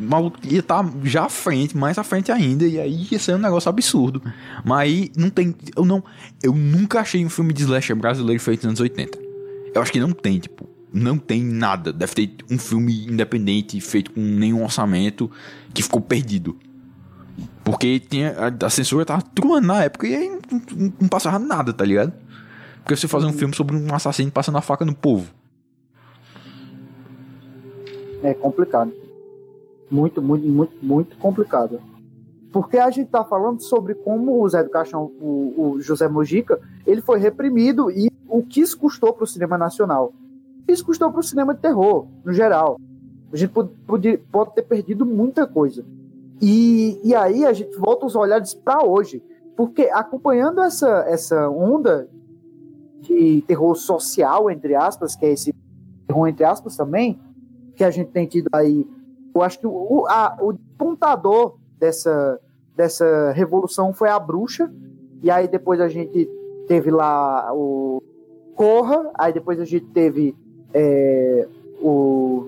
[0.00, 3.18] o maluco ia estar tá já à frente, mais à frente ainda, e aí ia
[3.18, 4.22] ser um negócio absurdo.
[4.64, 5.54] Mas aí não tem.
[5.76, 6.02] Eu não.
[6.42, 9.18] Eu nunca achei um filme de slasher brasileiro feito nos anos 80.
[9.74, 10.66] Eu acho que não tem, tipo.
[10.90, 11.92] Não tem nada.
[11.92, 15.30] Deve ter um filme independente feito com nenhum orçamento
[15.74, 16.56] que ficou perdido.
[17.64, 21.38] Porque tinha, a, a censura tava truando na época e aí não, não, não passava
[21.38, 22.12] nada, tá ligado?
[22.82, 25.32] Porque você fazer um filme sobre um assassino passando a faca no povo.
[28.22, 28.92] É complicado
[29.92, 31.78] muito, muito, muito, muito complicada.
[32.50, 36.58] Porque a gente está falando sobre como o Zé do Caixão, o, o, José Mojica,
[36.86, 40.12] ele foi reprimido e o que isso custou para o cinema nacional.
[40.66, 42.78] Isso custou para o cinema de terror, no geral.
[43.32, 45.84] A gente pode, pode, pode ter perdido muita coisa.
[46.42, 49.22] E, e aí a gente volta os olhares para hoje.
[49.56, 52.08] Porque acompanhando essa, essa onda
[53.00, 55.54] de terror social, entre aspas, que é esse
[56.06, 57.20] terror entre aspas também,
[57.76, 58.86] que a gente tem tido aí
[59.34, 62.38] eu acho que o, a, o pontador dessa,
[62.76, 64.70] dessa revolução foi a bruxa,
[65.22, 66.28] e aí depois a gente
[66.68, 68.02] teve lá o
[68.54, 70.36] Corra, aí depois a gente teve
[70.74, 71.48] é,
[71.80, 72.46] o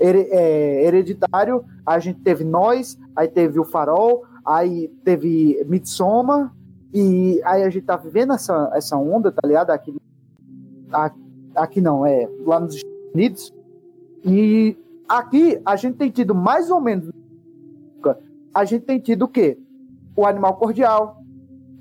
[0.00, 6.54] Hereditário, a gente teve Nós, aí teve o Farol, aí teve Midsommar,
[6.92, 9.70] e aí a gente tá vivendo essa, essa onda, tá ligado?
[9.70, 9.94] Aqui,
[11.54, 13.54] aqui não, é lá nos Estados Unidos,
[14.24, 14.76] e
[15.10, 17.10] Aqui a gente tem tido mais ou menos.
[18.54, 19.58] A gente tem tido o quê?
[20.14, 21.20] O animal cordial,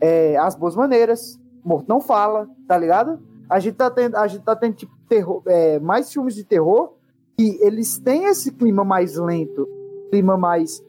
[0.02, 3.20] é, as boas maneiras, morto não fala, tá ligado?
[3.48, 6.96] A gente tá tendo, a gente tá tendo tipo, terror, é, mais filmes de terror
[7.40, 9.66] e eles têm esse clima mais lento,
[10.12, 10.84] clima mais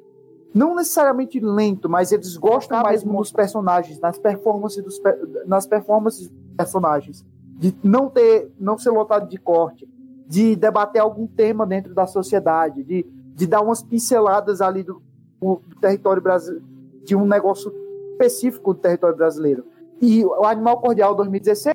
[0.52, 5.00] não necessariamente lento, mas eles gostam mais dos personagens, nas performances dos
[5.46, 7.24] nas performances dos personagens,
[7.56, 9.88] de não ter, não ser lotado de corte,
[10.26, 15.00] de debater algum tema dentro da sociedade, de, de dar umas pinceladas ali do,
[15.40, 16.66] do território brasileiro,
[17.04, 17.72] de um negócio
[18.12, 19.64] específico do território brasileiro.
[20.00, 21.74] E o Animal Cordial 2016,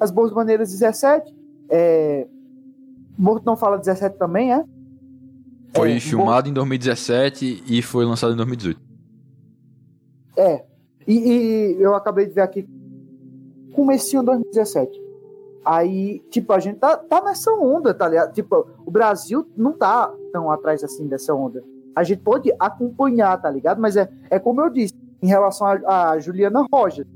[0.00, 1.36] As Boas Maneiras 17,
[1.68, 2.26] é,
[3.16, 4.64] Morto Não Fala 17 também, é?
[5.74, 6.50] Foi é, filmado bom...
[6.50, 8.80] em 2017 e foi lançado em 2018.
[10.36, 10.64] É.
[11.06, 12.68] E, e eu acabei de ver aqui
[13.74, 15.02] comecinho de 2017.
[15.64, 18.32] Aí, tipo, a gente tá, tá nessa onda, tá ligado?
[18.32, 21.64] Tipo, o Brasil não tá tão atrás assim dessa onda.
[21.96, 23.80] A gente pode acompanhar, tá ligado?
[23.80, 27.06] Mas é, é como eu disse, em relação a, a Juliana Rojas.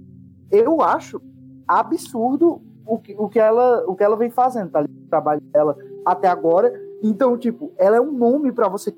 [0.51, 1.20] Eu acho
[1.66, 5.05] absurdo o que, o que, ela, o que ela vem fazendo, tá ligado?
[5.05, 5.76] O trabalho dela
[6.13, 6.73] até agora.
[7.03, 8.95] Então, tipo, ela é um nome para você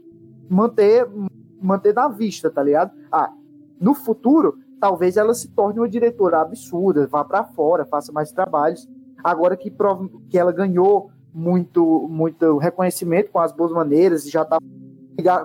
[0.49, 1.07] manter,
[1.61, 2.93] manter na vista, tá ligado?
[3.11, 3.33] Ah,
[3.81, 8.89] no futuro, talvez ela se torne uma diretora absurda, vá para fora, faça mais trabalhos.
[9.23, 9.73] Agora que,
[10.29, 14.59] que ela ganhou muito, muito reconhecimento com as boas maneiras e já está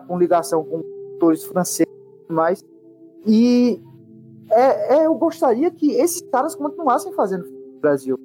[0.08, 0.82] com ligação com
[1.16, 1.94] atores franceses
[2.30, 2.64] e mais.
[3.26, 3.82] E
[4.50, 8.18] é, é, eu gostaria que esses caras continuassem fazendo no Brasil.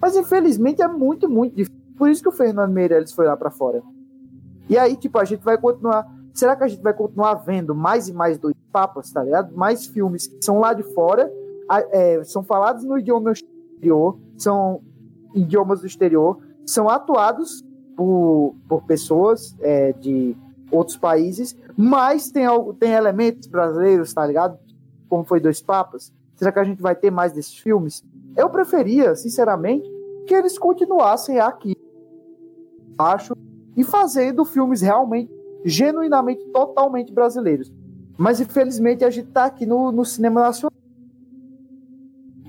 [0.00, 1.81] Mas infelizmente é muito, muito difícil.
[2.02, 3.80] Por isso que o Fernando Meirelles foi lá para fora.
[4.68, 6.04] E aí, tipo, a gente vai continuar.
[6.34, 9.56] Será que a gente vai continuar vendo mais e mais dois papas, tá ligado?
[9.56, 11.32] Mais filmes que são lá de fora,
[11.92, 14.82] é, são falados no idioma exterior, são
[15.32, 17.64] idiomas do exterior, são atuados
[17.96, 20.36] por, por pessoas é, de
[20.72, 22.48] outros países, mas tem,
[22.80, 24.58] tem elementos brasileiros, tá ligado?
[25.08, 26.12] Como foi Dois Papas.
[26.34, 28.02] Será que a gente vai ter mais desses filmes?
[28.36, 29.88] Eu preferia, sinceramente,
[30.26, 31.76] que eles continuassem aqui,
[33.02, 33.34] acho,
[33.76, 35.32] e fazendo filmes realmente,
[35.64, 37.72] genuinamente, totalmente brasileiros.
[38.16, 40.72] Mas infelizmente a gente tá aqui no, no cinema nacional.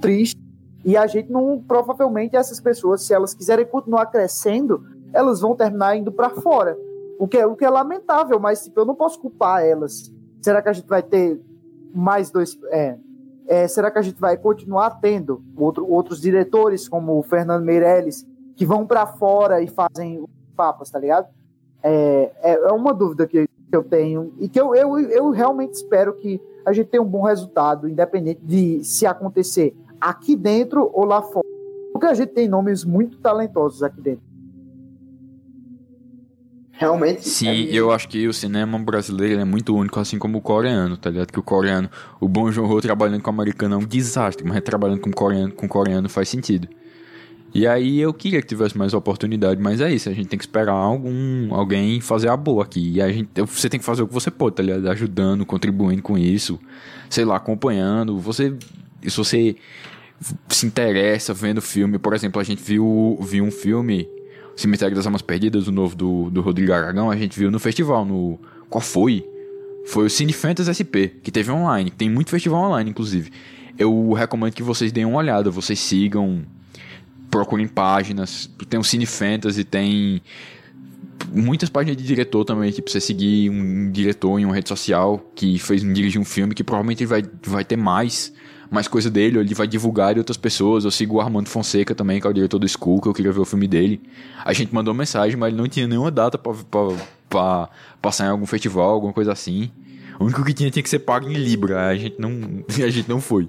[0.02, 0.42] Triste.
[0.86, 4.84] E a gente não, provavelmente, essas pessoas, se elas quiserem continuar crescendo,
[5.14, 6.78] elas vão terminar indo para fora.
[7.18, 10.12] O que, é, o que é lamentável, mas tipo, eu não posso culpar elas.
[10.42, 11.40] Será que a gente vai ter
[11.94, 12.58] mais dois.
[12.70, 12.98] É,
[13.48, 18.26] é, será que a gente vai continuar tendo outro, outros diretores, como o Fernando Meirelles,
[18.56, 20.24] que vão para fora e fazem
[20.54, 21.28] papas, tá ligado?
[21.82, 25.74] É, é, é uma dúvida que, que eu tenho e que eu, eu, eu realmente
[25.74, 31.06] espero que a gente tenha um bom resultado, independente de se acontecer aqui dentro ou
[31.06, 31.46] lá fora.
[31.92, 34.34] Porque a gente tem nomes muito talentosos aqui dentro.
[36.72, 37.28] Realmente.
[37.28, 40.98] Sim, é eu acho que o cinema brasileiro é muito único, assim como o coreano,
[40.98, 41.32] tá ligado?
[41.32, 41.90] Que o coreano,
[42.20, 45.54] o Bong Joon-ho trabalhando com o americano é um desastre, mas trabalhando com o coreano,
[45.54, 46.68] com o coreano faz sentido.
[47.54, 50.44] E aí eu queria que tivesse mais oportunidade, mas é isso, a gente tem que
[50.44, 52.94] esperar algum alguém fazer a boa aqui.
[52.96, 54.90] E a gente, você tem que fazer o que você pode, tá ligado?
[54.90, 56.60] Ajudando, contribuindo com isso,
[57.10, 58.20] sei lá, acompanhando.
[58.20, 58.56] Você
[59.02, 59.56] se você
[60.48, 64.08] se interessa vendo filme, por exemplo, a gente viu, viu um filme
[64.56, 68.06] Cemitério das Almas Perdidas, o novo do, do Rodrigo Aragão, a gente viu no festival,
[68.06, 68.40] no.
[68.70, 69.26] Qual foi?
[69.86, 71.92] Foi o Cine Fantasy SP, que teve online.
[71.92, 73.32] Tem muito festival online, inclusive.
[73.78, 76.44] Eu recomendo que vocês deem uma olhada, vocês sigam,
[77.34, 78.48] procurem páginas.
[78.70, 80.22] Tem o Cine Fantasy, tem
[81.34, 85.58] muitas páginas de diretor também, tipo, você seguir um diretor em uma rede social que
[85.58, 88.32] fez dirigir um filme que provavelmente vai, vai ter mais
[88.70, 90.84] mais coisa dele, ou ele vai divulgar de outras pessoas.
[90.84, 93.32] Eu sigo o Armando Fonseca também, que é o diretor do School, que eu queria
[93.32, 94.02] ver o filme dele.
[94.44, 97.70] A gente mandou mensagem, mas ele não tinha nenhuma data pra
[98.02, 99.72] passar em algum festival, alguma coisa assim.
[100.20, 102.32] O único que tinha tinha que ser pago em Libra, a gente não,
[102.84, 103.48] a gente não foi.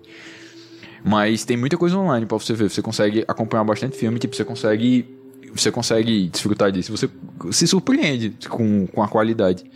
[1.05, 2.71] Mas tem muita coisa online para você ver.
[2.71, 5.15] Você consegue acompanhar bastante filme, tipo, você consegue.
[5.55, 6.91] Você consegue desfrutar disso.
[6.91, 7.09] Você
[7.53, 9.71] se surpreende com, com a qualidade.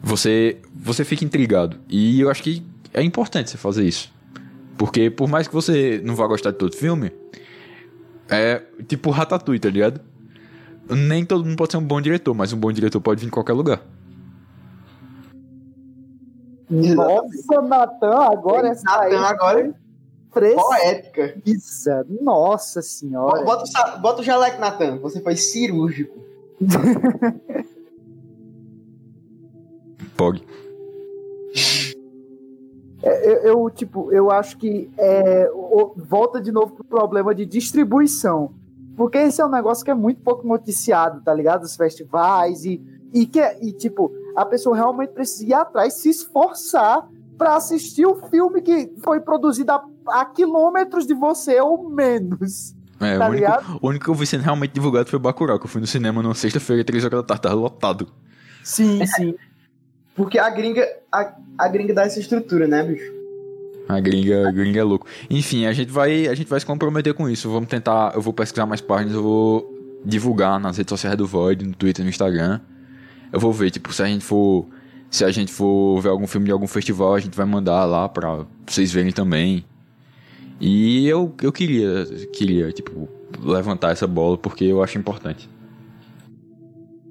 [0.00, 1.78] Você, você fica intrigado.
[1.88, 4.10] E eu acho que é importante você fazer isso.
[4.78, 7.10] Porque por mais que você não vá gostar de todo filme,
[8.30, 10.00] é tipo Ratatouille, tá ligado?
[10.88, 13.30] Nem todo mundo pode ser um bom diretor, mas um bom diretor pode vir em
[13.30, 13.82] qualquer lugar.
[16.70, 19.85] Nossa, Natan, agora essa Natan agora.
[20.40, 21.40] Poética.
[21.44, 23.42] Isso, nossa senhora.
[23.44, 24.98] Bota, bota o jaleco, Natan.
[24.98, 26.18] Você foi cirúrgico.
[30.16, 30.42] Pog.
[33.02, 35.48] É, eu, eu, tipo, eu acho que é,
[35.96, 38.52] volta de novo pro problema de distribuição.
[38.96, 41.64] Porque esse é um negócio que é muito pouco noticiado, tá ligado?
[41.64, 42.82] Os festivais e,
[43.12, 47.06] e que e, tipo, a pessoa realmente precisa ir atrás, se esforçar
[47.36, 52.74] para assistir o filme que foi produzido a, a quilômetros de você ou menos.
[53.00, 55.58] É, tá o, único, o único que eu vi sendo realmente divulgado foi o Bacurau,
[55.58, 58.08] que eu fui no cinema na sexta-feira, três horas da tarde, tava lotado.
[58.62, 59.34] Sim, sim.
[60.14, 63.12] Porque a gringa, a, a gringa dá essa estrutura, né, bicho?
[63.88, 65.06] A gringa, a gringa é louco.
[65.30, 67.50] Enfim, a gente vai, a gente vai se comprometer com isso.
[67.50, 71.64] Vamos tentar, eu vou pesquisar mais páginas, eu vou divulgar nas redes sociais do Void,
[71.64, 72.60] no Twitter, no Instagram.
[73.32, 74.66] Eu vou ver, tipo, se a gente for,
[75.10, 78.08] se a gente for ver algum filme de algum festival, a gente vai mandar lá
[78.08, 79.64] pra vocês verem também.
[80.60, 83.08] E eu, eu queria, queria, tipo,
[83.42, 85.48] levantar essa bola porque eu acho importante.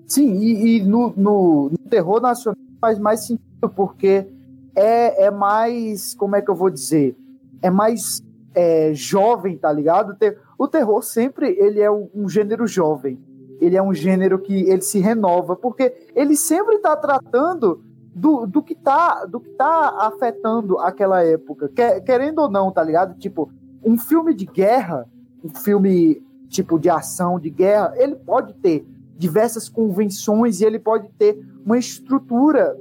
[0.08, 4.28] Sim, e, e no, no, no, terror nacional faz mais sentido, porque
[4.76, 7.16] é, é mais, como é que eu vou dizer?
[7.62, 8.22] É mais
[8.54, 10.16] é, jovem, tá ligado?
[10.58, 13.20] O terror sempre ele é um, um, gênero jovem.
[13.60, 17.82] Ele é um gênero que ele se renova, porque ele sempre está tratando
[18.16, 21.70] do, do, que tá, do que tá afetando aquela época.
[22.06, 23.18] Querendo ou não, tá ligado?
[23.20, 23.52] Tipo,
[23.84, 25.06] um filme de guerra,
[25.44, 28.88] um filme tipo de ação, de guerra, ele pode ter
[29.18, 32.78] diversas convenções e ele pode ter uma estrutura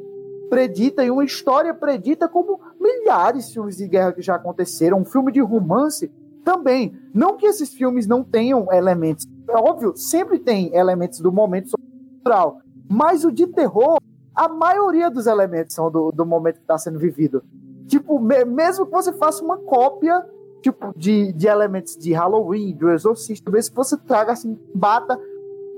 [0.49, 5.01] predita e uma história predita como milhares de filmes de guerra que já aconteceram.
[5.01, 6.11] Um filme de romance
[6.45, 6.97] também.
[7.12, 9.26] Não que esses filmes não tenham elementos.
[9.49, 12.61] É óbvio, sempre tem elementos do momento cultural.
[12.89, 13.99] Mas o de terror,
[14.35, 17.43] a maioria dos elementos são do, do momento que está sendo vivido.
[17.87, 20.24] Tipo, me, mesmo que você faça uma cópia
[20.62, 25.20] tipo de, de elementos de Halloween, do Exorcista, mesmo que você traga assim, bata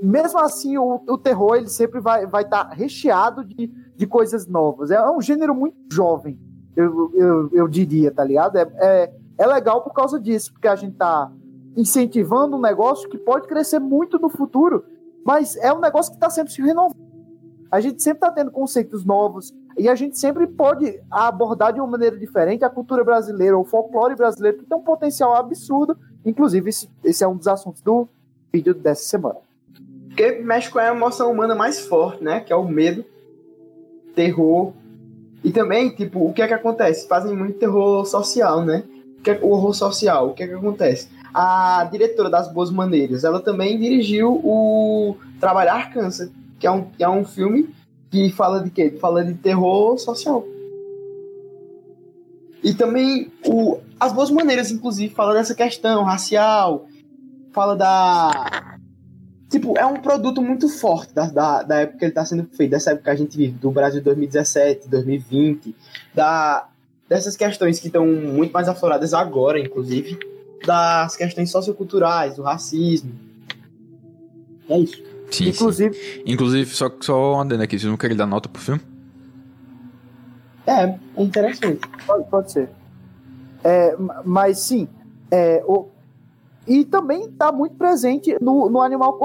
[0.03, 4.47] mesmo assim, o, o terror ele sempre vai estar vai tá recheado de, de coisas
[4.47, 4.91] novas.
[4.91, 6.39] É um gênero muito jovem,
[6.77, 8.57] eu, eu, eu diria, tá ligado?
[8.57, 11.33] É, é, é legal por causa disso, porque a gente tá
[11.77, 14.85] incentivando um negócio que pode crescer muito no futuro,
[15.25, 17.06] mas é um negócio que está sempre se renovando.
[17.71, 21.87] A gente sempre está tendo conceitos novos e a gente sempre pode abordar de uma
[21.87, 25.97] maneira diferente a cultura brasileira, o folclore brasileiro, que tem um potencial absurdo.
[26.25, 28.09] Inclusive, esse, esse é um dos assuntos do
[28.53, 29.37] vídeo dessa semana.
[30.09, 32.41] Porque mexe com a emoção humana mais forte, né?
[32.41, 33.05] Que é o medo,
[34.15, 34.73] terror.
[35.45, 37.07] E também, tipo, o que é que acontece?
[37.07, 38.83] Fazem muito terror social, né?
[39.19, 41.09] O, que é, o horror social, o que é que acontece?
[41.35, 47.03] A diretora das Boas Maneiras, ela também dirigiu o Trabalhar Câncer, que é um, que
[47.05, 47.75] é um filme
[48.11, 48.97] que fala de quê?
[49.01, 50.45] Fala de terror social.
[52.63, 56.87] E também o, As Boas Maneiras, inclusive, fala dessa questão racial,
[57.53, 58.77] fala da
[59.49, 62.71] Tipo, é um produto muito forte da, da, da época que ele está sendo feito,
[62.71, 65.75] dessa época que a gente vive, do Brasil 2017, 2020,
[66.13, 66.69] da,
[67.09, 70.19] dessas questões que estão muito mais afloradas agora, inclusive,
[70.67, 73.13] das questões socioculturais, do racismo.
[74.69, 75.01] É isso.
[75.31, 76.23] Sim, inclusive, sim.
[76.27, 78.81] inclusive só, só andando aqui, vocês não querem dar nota pro filme?
[80.67, 81.81] É, interessante.
[82.07, 82.69] Pode, pode ser.
[83.63, 84.89] É, mas sim,
[85.31, 85.87] é, o,
[86.67, 89.21] e também está muito presente no, no Animal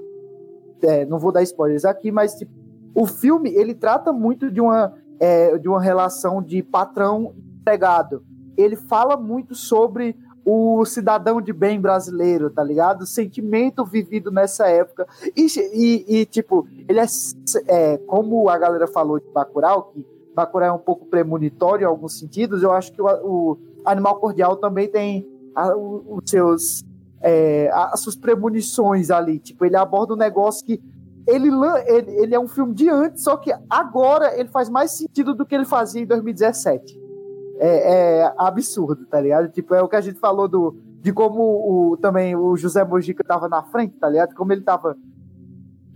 [0.84, 2.52] é, não vou dar spoilers aqui, mas tipo,
[2.94, 8.24] o filme ele trata muito de uma, é, de uma relação de patrão empregado.
[8.58, 10.16] Ele fala muito sobre
[10.46, 13.02] o cidadão de bem brasileiro, tá ligado?
[13.02, 15.08] O sentimento vivido nessa época.
[15.36, 17.06] E, e, e tipo, ele é,
[17.68, 22.18] é, como a galera falou de Bacurau, que Bacurau é um pouco premonitório em alguns
[22.18, 26.84] sentidos, eu acho que o, o Animal Cordial também tem a, os seus
[27.22, 29.40] é, as suas premonições ali.
[29.40, 30.82] Tipo, ele aborda um negócio que
[31.28, 31.50] ele,
[31.86, 35.46] ele, ele é um filme de antes, só que agora ele faz mais sentido do
[35.46, 37.00] que ele fazia em 2017.
[37.64, 39.48] É, é absurdo, tá ligado?
[39.50, 43.24] Tipo, é o que a gente falou do, de como o, também o José Mojica
[43.24, 44.34] tava na frente, tá ligado?
[44.34, 44.98] Como ele tava.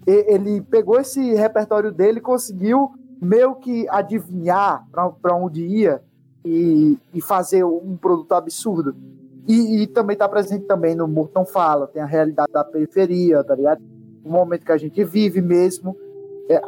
[0.05, 6.03] Ele pegou esse repertório dele conseguiu meio que adivinhar para onde ia
[6.43, 8.95] e, e fazer um produto absurdo.
[9.47, 13.55] E, e também está presente também no Murton Fala, tem a realidade da periferia, tá
[13.55, 13.81] ligado?
[14.23, 15.97] O momento que a gente vive mesmo.
[16.47, 16.61] É,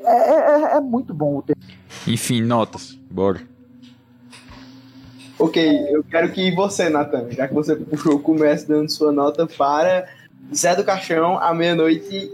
[0.00, 1.60] é, é, é muito bom o tempo.
[2.06, 3.00] Enfim, notas.
[3.10, 3.53] Bora.
[5.38, 10.06] Ok, eu quero que você, Nathan, já que você puxou, comece dando sua nota para
[10.54, 12.30] Zé do Caixão, à meia-noite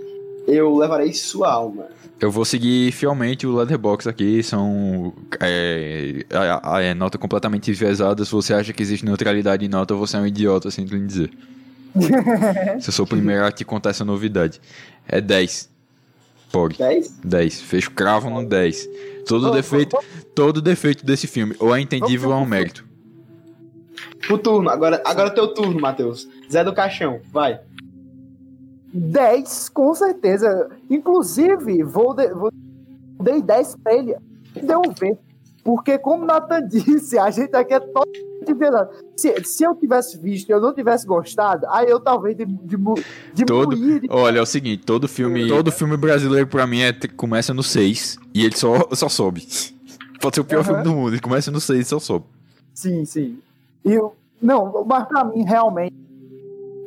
[0.47, 1.89] eu levarei sua alma.
[2.21, 8.25] Eu vou seguir fielmente o Leatherbox aqui, são é, a, a, é, nota completamente enviesada.
[8.25, 11.31] Se você acha que existe neutralidade em nota, você é um idiota, sinto lhe dizer.
[12.79, 14.61] Se eu sou o primeiro a te contar essa novidade.
[15.09, 15.71] É 10.
[16.53, 16.77] Pog.
[16.77, 17.21] 10?
[17.25, 17.61] 10.
[17.63, 18.89] Fecho cravo no 10.
[19.27, 20.25] Todo oh, defeito, oh, oh.
[20.35, 22.90] todo defeito desse filme, ou é entendível ou é um mérito.
[24.31, 26.29] O turno, agora, agora é teu turno, Matheus.
[26.51, 27.61] Zé do Caixão, vai.
[28.93, 30.71] 10, com certeza.
[30.89, 32.51] Inclusive, vou, de, vou
[33.21, 34.17] dei 10 pra ele
[34.99, 35.19] ver.
[35.63, 38.91] Porque, como o Nathan disse, a gente aqui é totalmente verdade.
[39.17, 42.77] Se, se eu tivesse visto e eu não tivesse gostado, aí eu talvez de, de,
[43.35, 43.77] de todo,
[44.09, 48.19] Olha, é o seguinte, todo filme, todo filme brasileiro pra mim é, começa no 6
[48.35, 49.47] e ele só, só sobe.
[50.21, 50.65] Pode ser o pior uhum.
[50.65, 52.25] filme do mundo, ele começa no 6 e só sobe.
[52.75, 53.39] Sim, sim.
[53.85, 55.97] E eu, não, mas pra mim, realmente,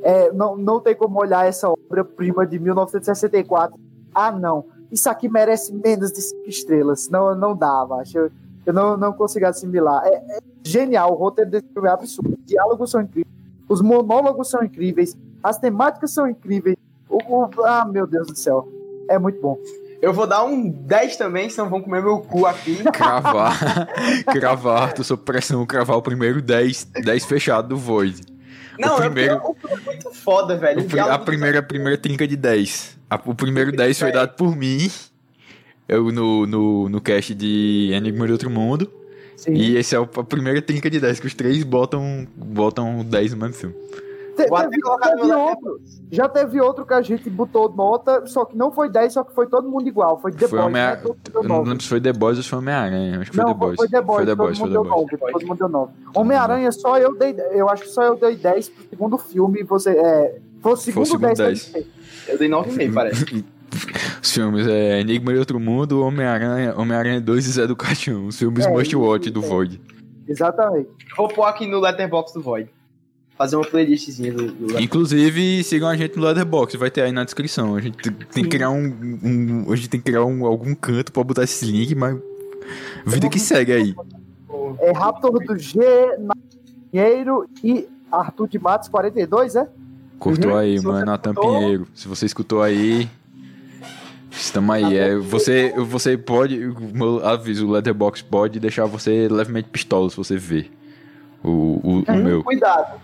[0.04, 3.80] é, não, não tem como olhar essa obra-prima de 1964.
[4.14, 4.66] Ah, não.
[4.92, 7.10] Isso aqui merece menos de cinco estrelas.
[7.10, 8.18] Não, não dá, acho.
[8.18, 8.32] Eu,
[8.66, 10.06] eu não, não consigo assimilar.
[10.06, 11.14] É, é, genial.
[11.14, 12.38] O roteiro desse filme é absurdo.
[12.38, 13.34] Os diálogos são incríveis.
[13.68, 15.18] Os monólogos são incríveis.
[15.42, 16.76] As temáticas são incríveis.
[17.10, 18.68] O, o, ah, meu Deus do céu.
[19.10, 19.58] É muito bom.
[20.04, 22.84] Eu vou dar um 10 também, senão vão comer meu cu aqui.
[22.92, 23.88] Cravar.
[24.30, 28.22] cravar, tô sob pressão, cravar o primeiro 10, 10 fechado do Void.
[28.78, 29.36] Não, o primeiro...
[29.36, 30.82] é muito foda, velho.
[31.10, 33.00] a primeira, a primeira trinca de 10.
[33.26, 34.92] o primeiro 10 foi dado por mim.
[35.88, 38.92] Eu no, no, no cast de Enigma de Outro Mundo.
[39.38, 39.54] Sim.
[39.54, 43.38] E esse é a primeira trinca de 10, que os três botam, botam 10 no
[43.38, 43.76] mesmo filme.
[44.36, 45.82] Te, teve, teve outro,
[46.12, 49.34] já teve outro que a gente botou nota, só que não foi 10, só que
[49.34, 50.20] foi todo mundo igual.
[50.20, 50.74] Foi The foi Boys.
[50.74, 51.02] Né?
[51.44, 53.20] Não lembro se foi The Boys ou se foi Homem-Aranha.
[53.20, 53.76] Acho que foi não, The Boys.
[53.78, 54.18] Foi The Boys.
[54.18, 54.58] Foi The Boys.
[54.58, 55.94] Todo, mundo, deu 9, todo mundo deu 9.
[56.16, 57.36] Homem-Aranha, só eu dei.
[57.52, 59.64] Eu acho que só eu dei 10 pro segundo filme.
[59.64, 61.72] Você, é, foi o segundo, foi o segundo 10.
[61.72, 61.86] 10.
[62.30, 63.46] Eu dei 9,5, parece.
[64.22, 68.28] Os filmes é Enigma de Outro Mundo, Homem-Aranha, Homem-Aranha 2 e Zé do Caixão.
[68.28, 69.82] Os filmes é, Must Watch do Void.
[70.28, 70.90] Exatamente.
[71.18, 72.70] Vou pôr aqui no Letterboxd do Void
[73.44, 77.26] fazer uma playlistzinha do, do Inclusive, sigam a gente no Leatherbox, vai ter aí na
[77.26, 77.76] descrição.
[77.76, 81.12] A gente tem que criar um, um, a gente tem que criar um, algum canto
[81.12, 82.18] pra botar esse link, mas
[83.06, 83.96] vida que segue aí.
[84.80, 85.80] É Raptor do G,
[86.90, 89.68] Pinheiro e Arthur de Matos 42, é?
[90.20, 90.58] Cortou uhum.
[90.58, 91.86] aí, mano, Natan Pinheiro.
[91.94, 93.10] Se você escutou aí,
[94.32, 94.98] Estamos aí.
[94.98, 100.38] É, você, você pode, meu aviso, o Leatherbox pode deixar você levemente pistola se você
[100.38, 100.72] ver
[101.44, 102.44] o, o, o uhum, meu.
[102.44, 103.00] Cuidado.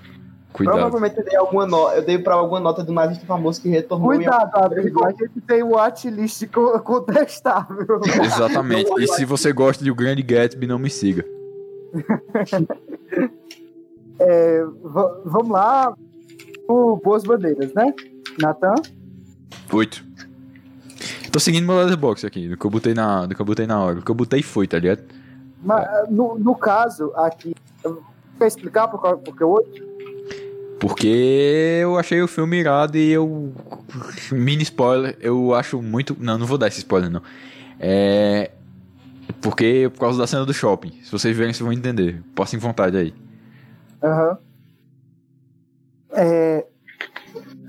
[0.51, 0.75] Cuidado.
[0.75, 4.09] Provavelmente eu dei alguma nota, eu dei pra alguma nota do nazista famoso que retornou.
[4.09, 6.47] Cuidado, amigo, a gente tem o watchlist
[6.83, 8.01] contestável.
[8.23, 8.91] Exatamente.
[8.99, 11.23] e se você gosta de O Grande Gatsby, não me siga.
[14.19, 14.65] é,
[15.25, 15.93] vamos lá.
[16.67, 17.93] O Boas Bandeiras, né?
[18.39, 18.75] Natan?
[19.73, 20.03] Oito.
[21.31, 23.79] Tô seguindo meu letterbox aqui, do que eu botei na, do que eu botei na
[23.79, 23.95] hora.
[23.95, 25.03] Do que eu botei foi, tá ligado?
[25.61, 27.53] Mas, no, no caso, aqui,
[28.39, 29.89] quer explicar por, por que oito?
[30.79, 33.51] Porque eu achei o filme irado e eu.
[34.31, 36.15] Mini spoiler, eu acho muito.
[36.19, 37.21] Não, não vou dar esse spoiler, não.
[37.79, 38.51] É.
[39.41, 40.91] Porque por causa da cena do shopping.
[41.03, 42.23] Se vocês verem, vocês vão entender.
[42.33, 43.13] Passem vontade aí.
[44.01, 44.29] Aham.
[44.29, 44.37] Uhum.
[46.13, 46.65] É.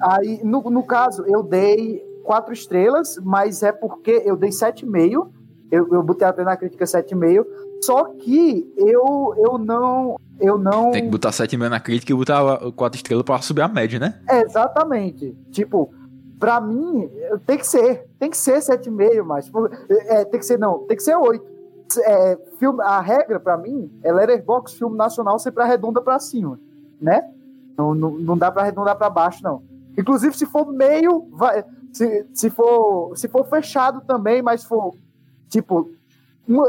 [0.00, 5.32] Aí, no, no caso, eu dei quatro estrelas, mas é porque eu dei sete meio.
[5.70, 7.46] Eu, eu botei até na crítica sete meio.
[7.82, 10.16] Só que eu, eu não.
[10.40, 10.90] Eu não.
[10.90, 14.20] Tem que botar 7,5 na crítica e botar 4 estrelas pra subir a média, né?
[14.28, 15.36] É, exatamente.
[15.50, 15.92] Tipo,
[16.38, 17.08] pra mim,
[17.46, 18.06] tem que ser.
[18.18, 19.50] Tem que ser 7,5, mas.
[20.08, 21.44] É, tem que ser, não, tem que ser 8.
[22.04, 26.58] É, filme, a regra, pra mim, é Letterboxd, filme nacional, sempre arredonda pra cima,
[27.00, 27.28] né?
[27.76, 29.62] Não, não, não dá pra arredondar pra baixo, não.
[29.98, 31.64] Inclusive, se for meio, vai.
[31.92, 34.94] Se, se, for, se for fechado também, mas for,
[35.48, 35.90] tipo,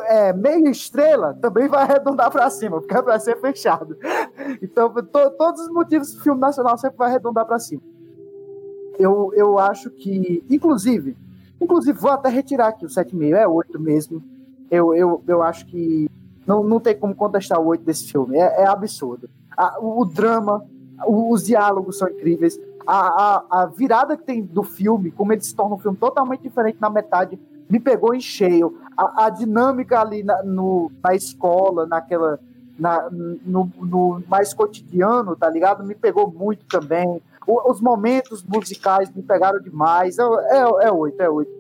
[0.08, 3.98] é, meia estrela também vai arredondar para cima, porque vai ser fechado.
[4.62, 7.82] Então, to, todos os motivos do filme nacional sempre vai arredondar para cima.
[8.98, 11.16] Eu, eu acho que, inclusive,
[11.60, 14.24] inclusive, vou até retirar aqui o 7,5, é 8 mesmo.
[14.70, 16.10] Eu, eu, eu acho que
[16.46, 19.30] não, não tem como contestar o 8 desse filme, é, é absurdo.
[19.56, 20.66] A, o, o, drama,
[21.06, 22.60] o, os diálogos são incríveis.
[22.86, 26.42] A, a, a virada que tem do filme, como ele se torna um filme totalmente
[26.42, 27.40] diferente na metade,
[27.72, 28.78] me pegou em cheio.
[28.98, 32.38] A, a dinâmica ali na, no, na escola, naquela.
[32.78, 35.84] Na, no, no, mais cotidiano, tá ligado?
[35.84, 37.22] Me pegou muito também.
[37.46, 40.18] O, os momentos musicais me pegaram demais.
[40.18, 41.52] É, é, é oito, é oito.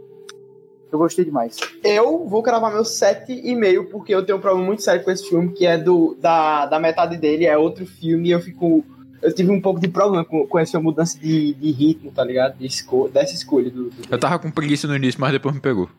[0.92, 1.58] Eu gostei demais.
[1.84, 5.12] Eu vou cravar meu sete e meio, porque eu tenho um problema muito sério com
[5.12, 8.84] esse filme, que é do da, da metade dele, é outro filme, e eu fico.
[9.22, 12.58] Eu tive um pouco de problema com, com essa mudança de, de ritmo, tá ligado?
[12.58, 13.70] De esco dessa escolha.
[13.70, 14.02] Do, do...
[14.10, 15.90] Eu tava com preguiça no início, mas depois me pegou.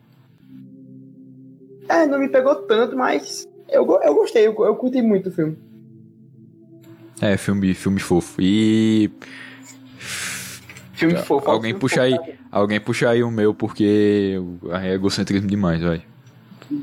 [1.87, 5.57] É, não me pegou tanto, mas eu, eu gostei, eu, eu curti muito o filme.
[7.21, 8.41] É, filme, filme fofo.
[8.41, 9.09] E.
[10.93, 11.49] Filme fofo.
[11.49, 12.17] Alguém puxa aí,
[12.51, 14.37] alguém puxa aí o meu, porque
[14.81, 16.03] é egocentrismo demais, vai.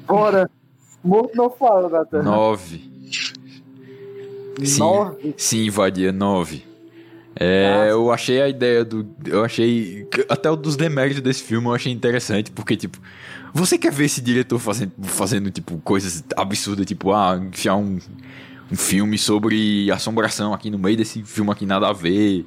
[0.07, 0.51] Bora!
[1.03, 2.23] Morto não fala, Natan.
[2.23, 2.90] Nove.
[4.67, 5.35] Sim, nove?
[5.37, 6.65] Sim, Vadia, nove.
[7.39, 9.07] É, eu achei a ideia do.
[9.25, 10.07] Eu achei.
[10.29, 12.99] Até o dos deméritos desse filme eu achei interessante, porque, tipo,
[13.55, 17.99] você quer ver esse diretor fazendo, fazendo tipo, coisas absurdas, tipo, ah, enfiar um,
[18.71, 22.45] um filme sobre assombração aqui no meio desse filme aqui, nada a ver.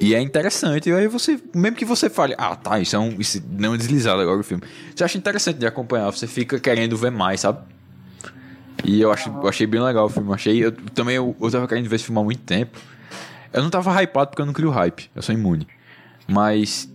[0.00, 3.16] E é interessante, e aí você, mesmo que você fale, ah, tá, isso é um.
[3.18, 4.62] Isso não é deslizado agora o filme.
[4.94, 7.60] Você acha interessante de acompanhar, você fica querendo ver mais, sabe?
[8.84, 10.28] E eu, acho, eu achei bem legal o filme.
[10.28, 10.64] Eu achei.
[10.64, 12.78] Eu, também eu, eu tava querendo ver esse filme há muito tempo.
[13.52, 15.10] Eu não tava hypado porque eu não crio hype.
[15.14, 15.66] Eu sou imune.
[16.28, 16.88] Mas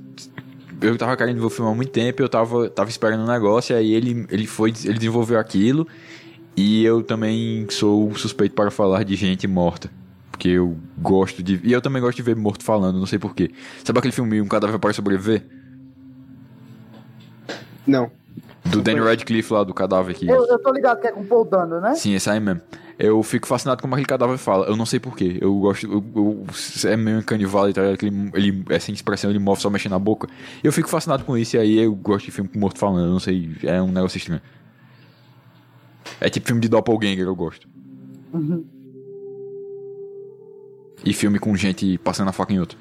[0.82, 3.76] eu tava querendo ver o filme há muito tempo, eu tava, tava esperando um negócio,
[3.76, 5.88] aí ele, ele foi, ele desenvolveu aquilo,
[6.56, 9.90] e eu também sou suspeito para falar de gente morta.
[10.32, 11.60] Porque eu gosto de.
[11.64, 13.52] E eu também gosto de ver morto falando, não sei porquê.
[13.84, 15.46] Sabe aquele filme Um Cadáver para Sobreviver?
[17.86, 18.10] Não.
[18.72, 20.28] Do Danny Radcliffe lá, do cadáver aqui.
[20.28, 21.96] Eu, eu tô ligado que é com Paul Dano, né?
[21.96, 22.62] Sim, esse aí mesmo.
[23.00, 24.66] Eu fico fascinado com como aquele cadáver fala.
[24.68, 25.38] Eu não sei porquê.
[25.40, 25.86] Eu gosto.
[25.86, 26.46] Eu, eu,
[26.86, 28.04] é meio canivale, tá ligado?
[28.04, 30.28] Ele, ele, é sem expressão, ele move só mexendo na boca.
[30.64, 33.06] Eu fico fascinado com isso e aí eu gosto de filme com morto falando.
[33.06, 33.56] Eu não sei.
[33.64, 34.42] É um negócio estranho.
[36.20, 37.68] É tipo filme de Doppelganger, eu gosto.
[38.34, 38.66] Uhum.
[41.06, 42.78] E filme com gente passando a faca em outro.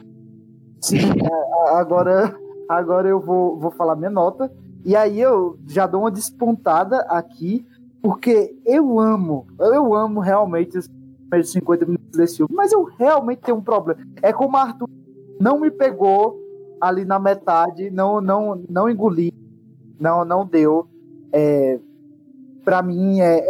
[0.80, 2.34] Sim, é, agora,
[2.68, 4.50] agora eu vou, vou falar minha nota.
[4.84, 7.66] E aí eu já dou uma despontada aqui,
[8.00, 10.88] porque eu amo, eu amo realmente os
[11.28, 14.00] primeiros 50 minutos desse filme, mas eu realmente tenho um problema.
[14.22, 14.88] É como o Arthur
[15.40, 16.38] não me pegou
[16.80, 19.32] ali na metade, não não não engoli,
[19.98, 20.88] não não deu.
[21.32, 21.78] É,
[22.64, 23.44] para mim é,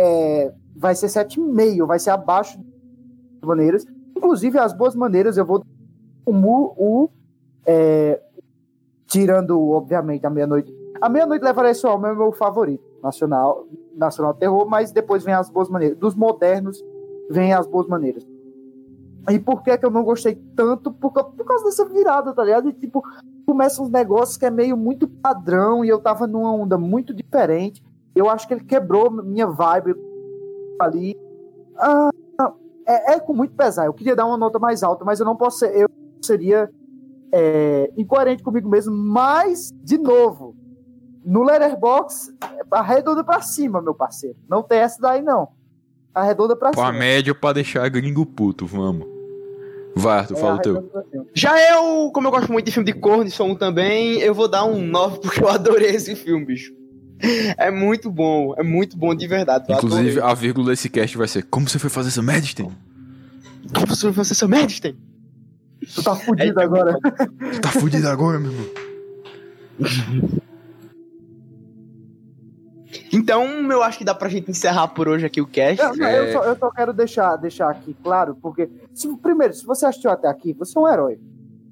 [0.47, 3.87] é, vai ser 7,5, vai ser abaixo das maneiras.
[4.17, 5.63] Inclusive as boas maneiras eu vou
[6.25, 7.11] como o
[7.65, 8.21] é,
[9.07, 14.67] tirando obviamente a meia-noite a Meia-Noite Levará Esse Homem é meu favorito nacional, nacional terror,
[14.69, 15.99] mas depois vem As Boas Maneiras.
[15.99, 16.83] Dos modernos,
[17.31, 18.27] vem As Boas Maneiras.
[19.31, 20.91] E por que, que eu não gostei tanto?
[20.91, 22.69] Por, por causa dessa virada, tá ligado?
[22.69, 23.03] E, tipo,
[23.47, 27.85] começa uns negócios que é meio muito padrão e eu tava numa onda muito diferente.
[28.15, 29.95] Eu acho que ele quebrou minha vibe
[30.81, 31.17] ali.
[31.77, 32.11] Ah,
[32.87, 33.85] é, é, com muito pesar.
[33.85, 35.77] Eu queria dar uma nota mais alta, mas eu não posso ser.
[35.77, 35.89] Eu
[36.23, 36.71] seria
[37.33, 38.95] é, incoerente comigo mesmo.
[38.95, 40.57] Mas, de novo,
[41.29, 42.33] no Letterbox,
[42.71, 44.37] arredonda pra cima, meu parceiro.
[44.49, 45.49] Não tem essa daí, não.
[46.15, 46.83] Arredonda pra cima.
[46.83, 49.07] Com a média pra deixar gringo puto, vamos.
[49.95, 50.91] Vai, Arthur, é, fala o teu.
[51.35, 54.49] Já eu, como eu gosto muito de filme de corno e um também, eu vou
[54.49, 56.73] dar um 9 porque eu adorei esse filme, bicho.
[57.59, 59.71] É muito bom, é muito bom de verdade.
[59.71, 62.73] Inclusive, a vírgula desse cast vai ser Como você foi fazer essa merda, Sten?
[63.75, 64.97] Como você foi fazer essa merda, Sten?
[65.95, 66.99] Tu tá fudido é, agora.
[67.53, 68.67] Tu tá fudido agora, meu irmão.
[73.13, 75.83] Então, eu acho que dá pra gente encerrar por hoje aqui o cast.
[75.97, 76.19] Não, é...
[76.21, 80.11] eu, só, eu, só, quero deixar, deixar aqui claro, porque, se, primeiro, se você assistiu
[80.11, 81.19] até aqui, você é um herói.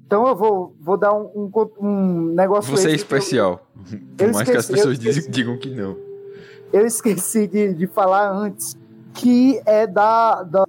[0.05, 1.51] Então eu vou, vou dar um, um,
[1.85, 2.71] um negócio.
[2.71, 3.67] Você é especial.
[3.91, 5.97] Eu, Por eu mais esqueci, que as pessoas digam, digam que não.
[6.71, 8.77] Eu esqueci de, de falar antes
[9.13, 10.65] que é da, da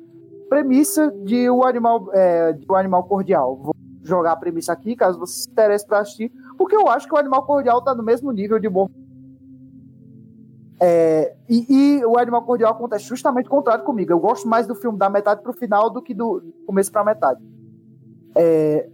[0.48, 3.56] premissa de o animal, é, de o animal cordial.
[3.56, 7.14] Vou jogar a premissa aqui, caso você se interesse para assistir, porque eu acho que
[7.14, 8.88] o animal cordial tá no mesmo nível de bom
[10.80, 11.66] é, e,
[11.98, 14.12] e, o Animal Cordial acontece justamente o contrário comigo.
[14.12, 17.40] Eu gosto mais do filme da metade pro final do que do começo pra metade.
[18.34, 18.88] É,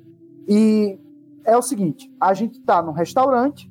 [0.48, 0.98] e
[1.44, 3.70] é o seguinte: a gente tá num restaurante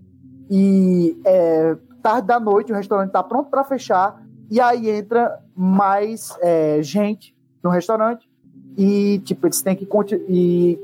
[0.50, 4.22] e é tarde da noite, o restaurante tá pronto para fechar,
[4.52, 8.30] e aí entra mais é, gente no restaurante
[8.78, 9.88] e, tipo, eles têm que.
[10.28, 10.80] E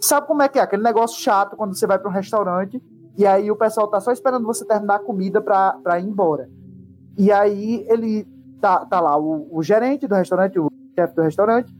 [0.00, 0.62] sabe como é que é?
[0.62, 2.82] Aquele negócio chato quando você vai para um restaurante
[3.16, 6.48] e aí o pessoal tá só esperando você terminar a comida para ir embora.
[7.16, 8.26] E aí ele
[8.60, 11.74] tá, tá lá o, o gerente do restaurante, o chefe do restaurante,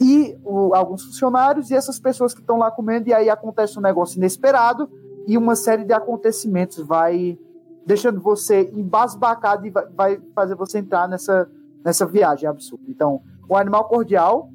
[0.00, 3.82] e o, alguns funcionários e essas pessoas que estão lá comendo, e aí acontece um
[3.82, 4.88] negócio inesperado
[5.26, 7.38] e uma série de acontecimentos vai
[7.84, 11.50] deixando você embasbacado e vai, vai fazer você entrar nessa,
[11.84, 12.84] nessa viagem absurda.
[12.88, 14.50] Então, o Animal Cordial,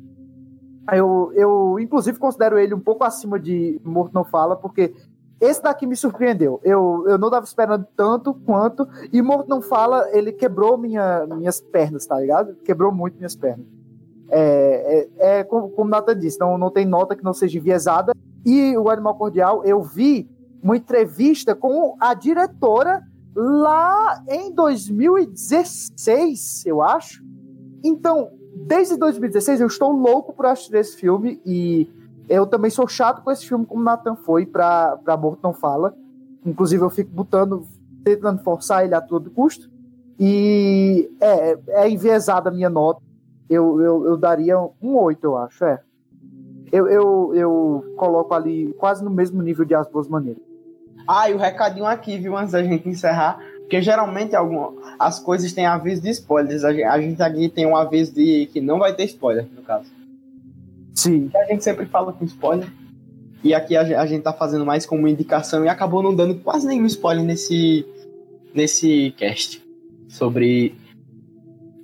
[0.92, 4.94] eu, eu inclusive considero ele um pouco acima de Morto Não Fala, porque
[5.44, 6.60] esse daqui me surpreendeu.
[6.64, 8.88] Eu, eu não estava esperando tanto quanto.
[9.12, 12.56] E Morto Não Fala, ele quebrou minha, minhas pernas, tá ligado?
[12.64, 13.66] Quebrou muito minhas pernas.
[14.30, 18.14] É, é, é como, como Nata disse, não, não tem nota que não seja enviesada.
[18.46, 20.30] E o Animal Cordial, eu vi
[20.62, 23.04] uma entrevista com a diretora
[23.36, 27.22] lá em 2016, eu acho.
[27.84, 31.90] Então, desde 2016 eu estou louco por assistir esse filme e
[32.30, 35.96] eu também sou chato com esse filme, como Nathan foi pra, pra Morto Não Fala.
[36.46, 37.66] Inclusive, eu fico botando,
[38.04, 39.70] tentando forçar ele a todo custo.
[40.20, 43.02] E é, é enviesada a minha nota.
[43.50, 45.82] Eu, eu, eu daria um 8, eu acho, é.
[46.72, 50.42] Eu, eu, eu coloco ali quase no mesmo nível de As Boas Maneiras.
[51.08, 55.52] Ah, e o recadinho aqui, viu, antes da gente encerrar, porque geralmente algum, as coisas
[55.52, 56.64] têm aviso de spoilers.
[56.64, 59.62] A gente, a gente aqui tem um aviso de que não vai ter spoiler, no
[59.62, 59.92] caso.
[60.94, 61.30] Sim.
[61.36, 62.72] A gente sempre fala com spoiler.
[63.44, 66.66] E aqui a, a gente tá fazendo mais como indicação e acabou não dando quase
[66.66, 67.86] nenhum spoiler nesse,
[68.54, 69.62] nesse cast
[70.08, 70.76] sobre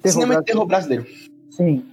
[0.02, 0.46] terror cinema brasileiro.
[0.46, 1.06] terror brasileiro.
[1.50, 1.86] Sim.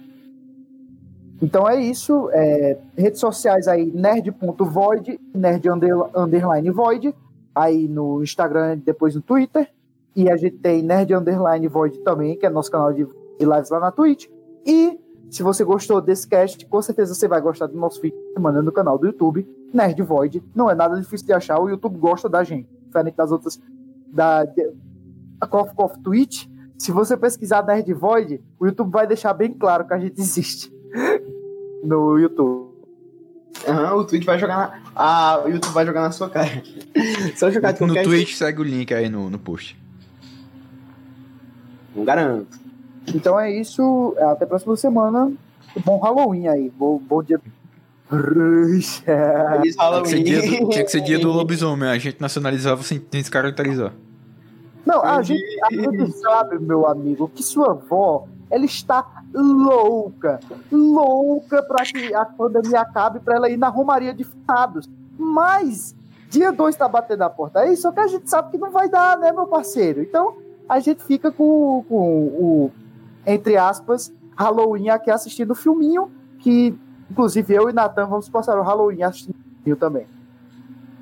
[1.41, 2.29] Então é isso.
[2.31, 5.69] É, redes sociais aí, nerd.void, nerd
[6.15, 7.13] underline void,
[7.53, 9.69] aí no Instagram, depois no Twitter.
[10.15, 13.69] E a gente tem nerd underline void também, que é nosso canal de, de lives
[13.69, 14.27] lá na Twitch.
[14.65, 14.97] E
[15.29, 18.71] se você gostou desse cast, com certeza você vai gostar do nosso vídeo semana no
[18.71, 20.43] canal do YouTube, Nerd Void.
[20.55, 23.59] Não é nada difícil de achar, o YouTube gosta da gente, diferente das outras
[24.07, 24.45] da
[25.49, 26.47] Coffee Coffee Twitch,
[26.77, 30.71] se você pesquisar Nerd Void, o YouTube vai deixar bem claro que a gente existe
[31.83, 32.67] no YouTube.
[33.67, 34.81] Uhum, o Twitch vai jogar na.
[34.95, 36.61] Ah, o YouTube vai jogar na sua cara.
[37.35, 39.75] Só jogar de No Twitch, segue o link aí no, no post.
[41.95, 42.59] Não garanto.
[43.13, 44.15] Então é isso.
[44.19, 45.31] Até a próxima semana.
[45.85, 46.69] Bom Halloween aí.
[46.69, 47.39] Bom, bom dia.
[48.09, 49.03] Feliz
[49.77, 50.03] Halloween.
[50.03, 51.89] Tinha que, ser dia, tinha que ser dia do lobisomem.
[51.89, 53.93] A gente nacionalizava sem descaracterizar.
[54.85, 60.39] Não, a gente, a gente sabe, meu amigo, que sua avó ela está louca,
[60.71, 64.89] louca para que a pandemia acabe, para ela ir na Romaria de Fados.
[65.17, 65.93] Mas
[66.29, 68.89] dia 2 está batendo a porta aí, só que a gente sabe que não vai
[68.89, 70.01] dar, né, meu parceiro?
[70.01, 72.71] Então a gente fica com, com o,
[73.27, 76.09] entre aspas, Halloween aqui assistindo o filminho,
[76.39, 76.73] que
[77.11, 80.05] inclusive eu e Natan vamos passar o Halloween assistindo o filminho também.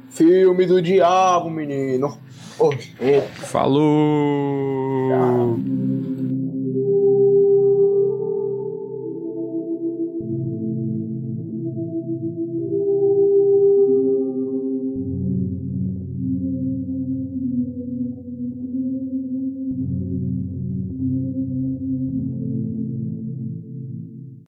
[0.09, 2.17] Filme do diabo, menino.
[2.57, 2.71] Oh,
[3.43, 5.09] Falou!
[5.09, 6.34] Tchau.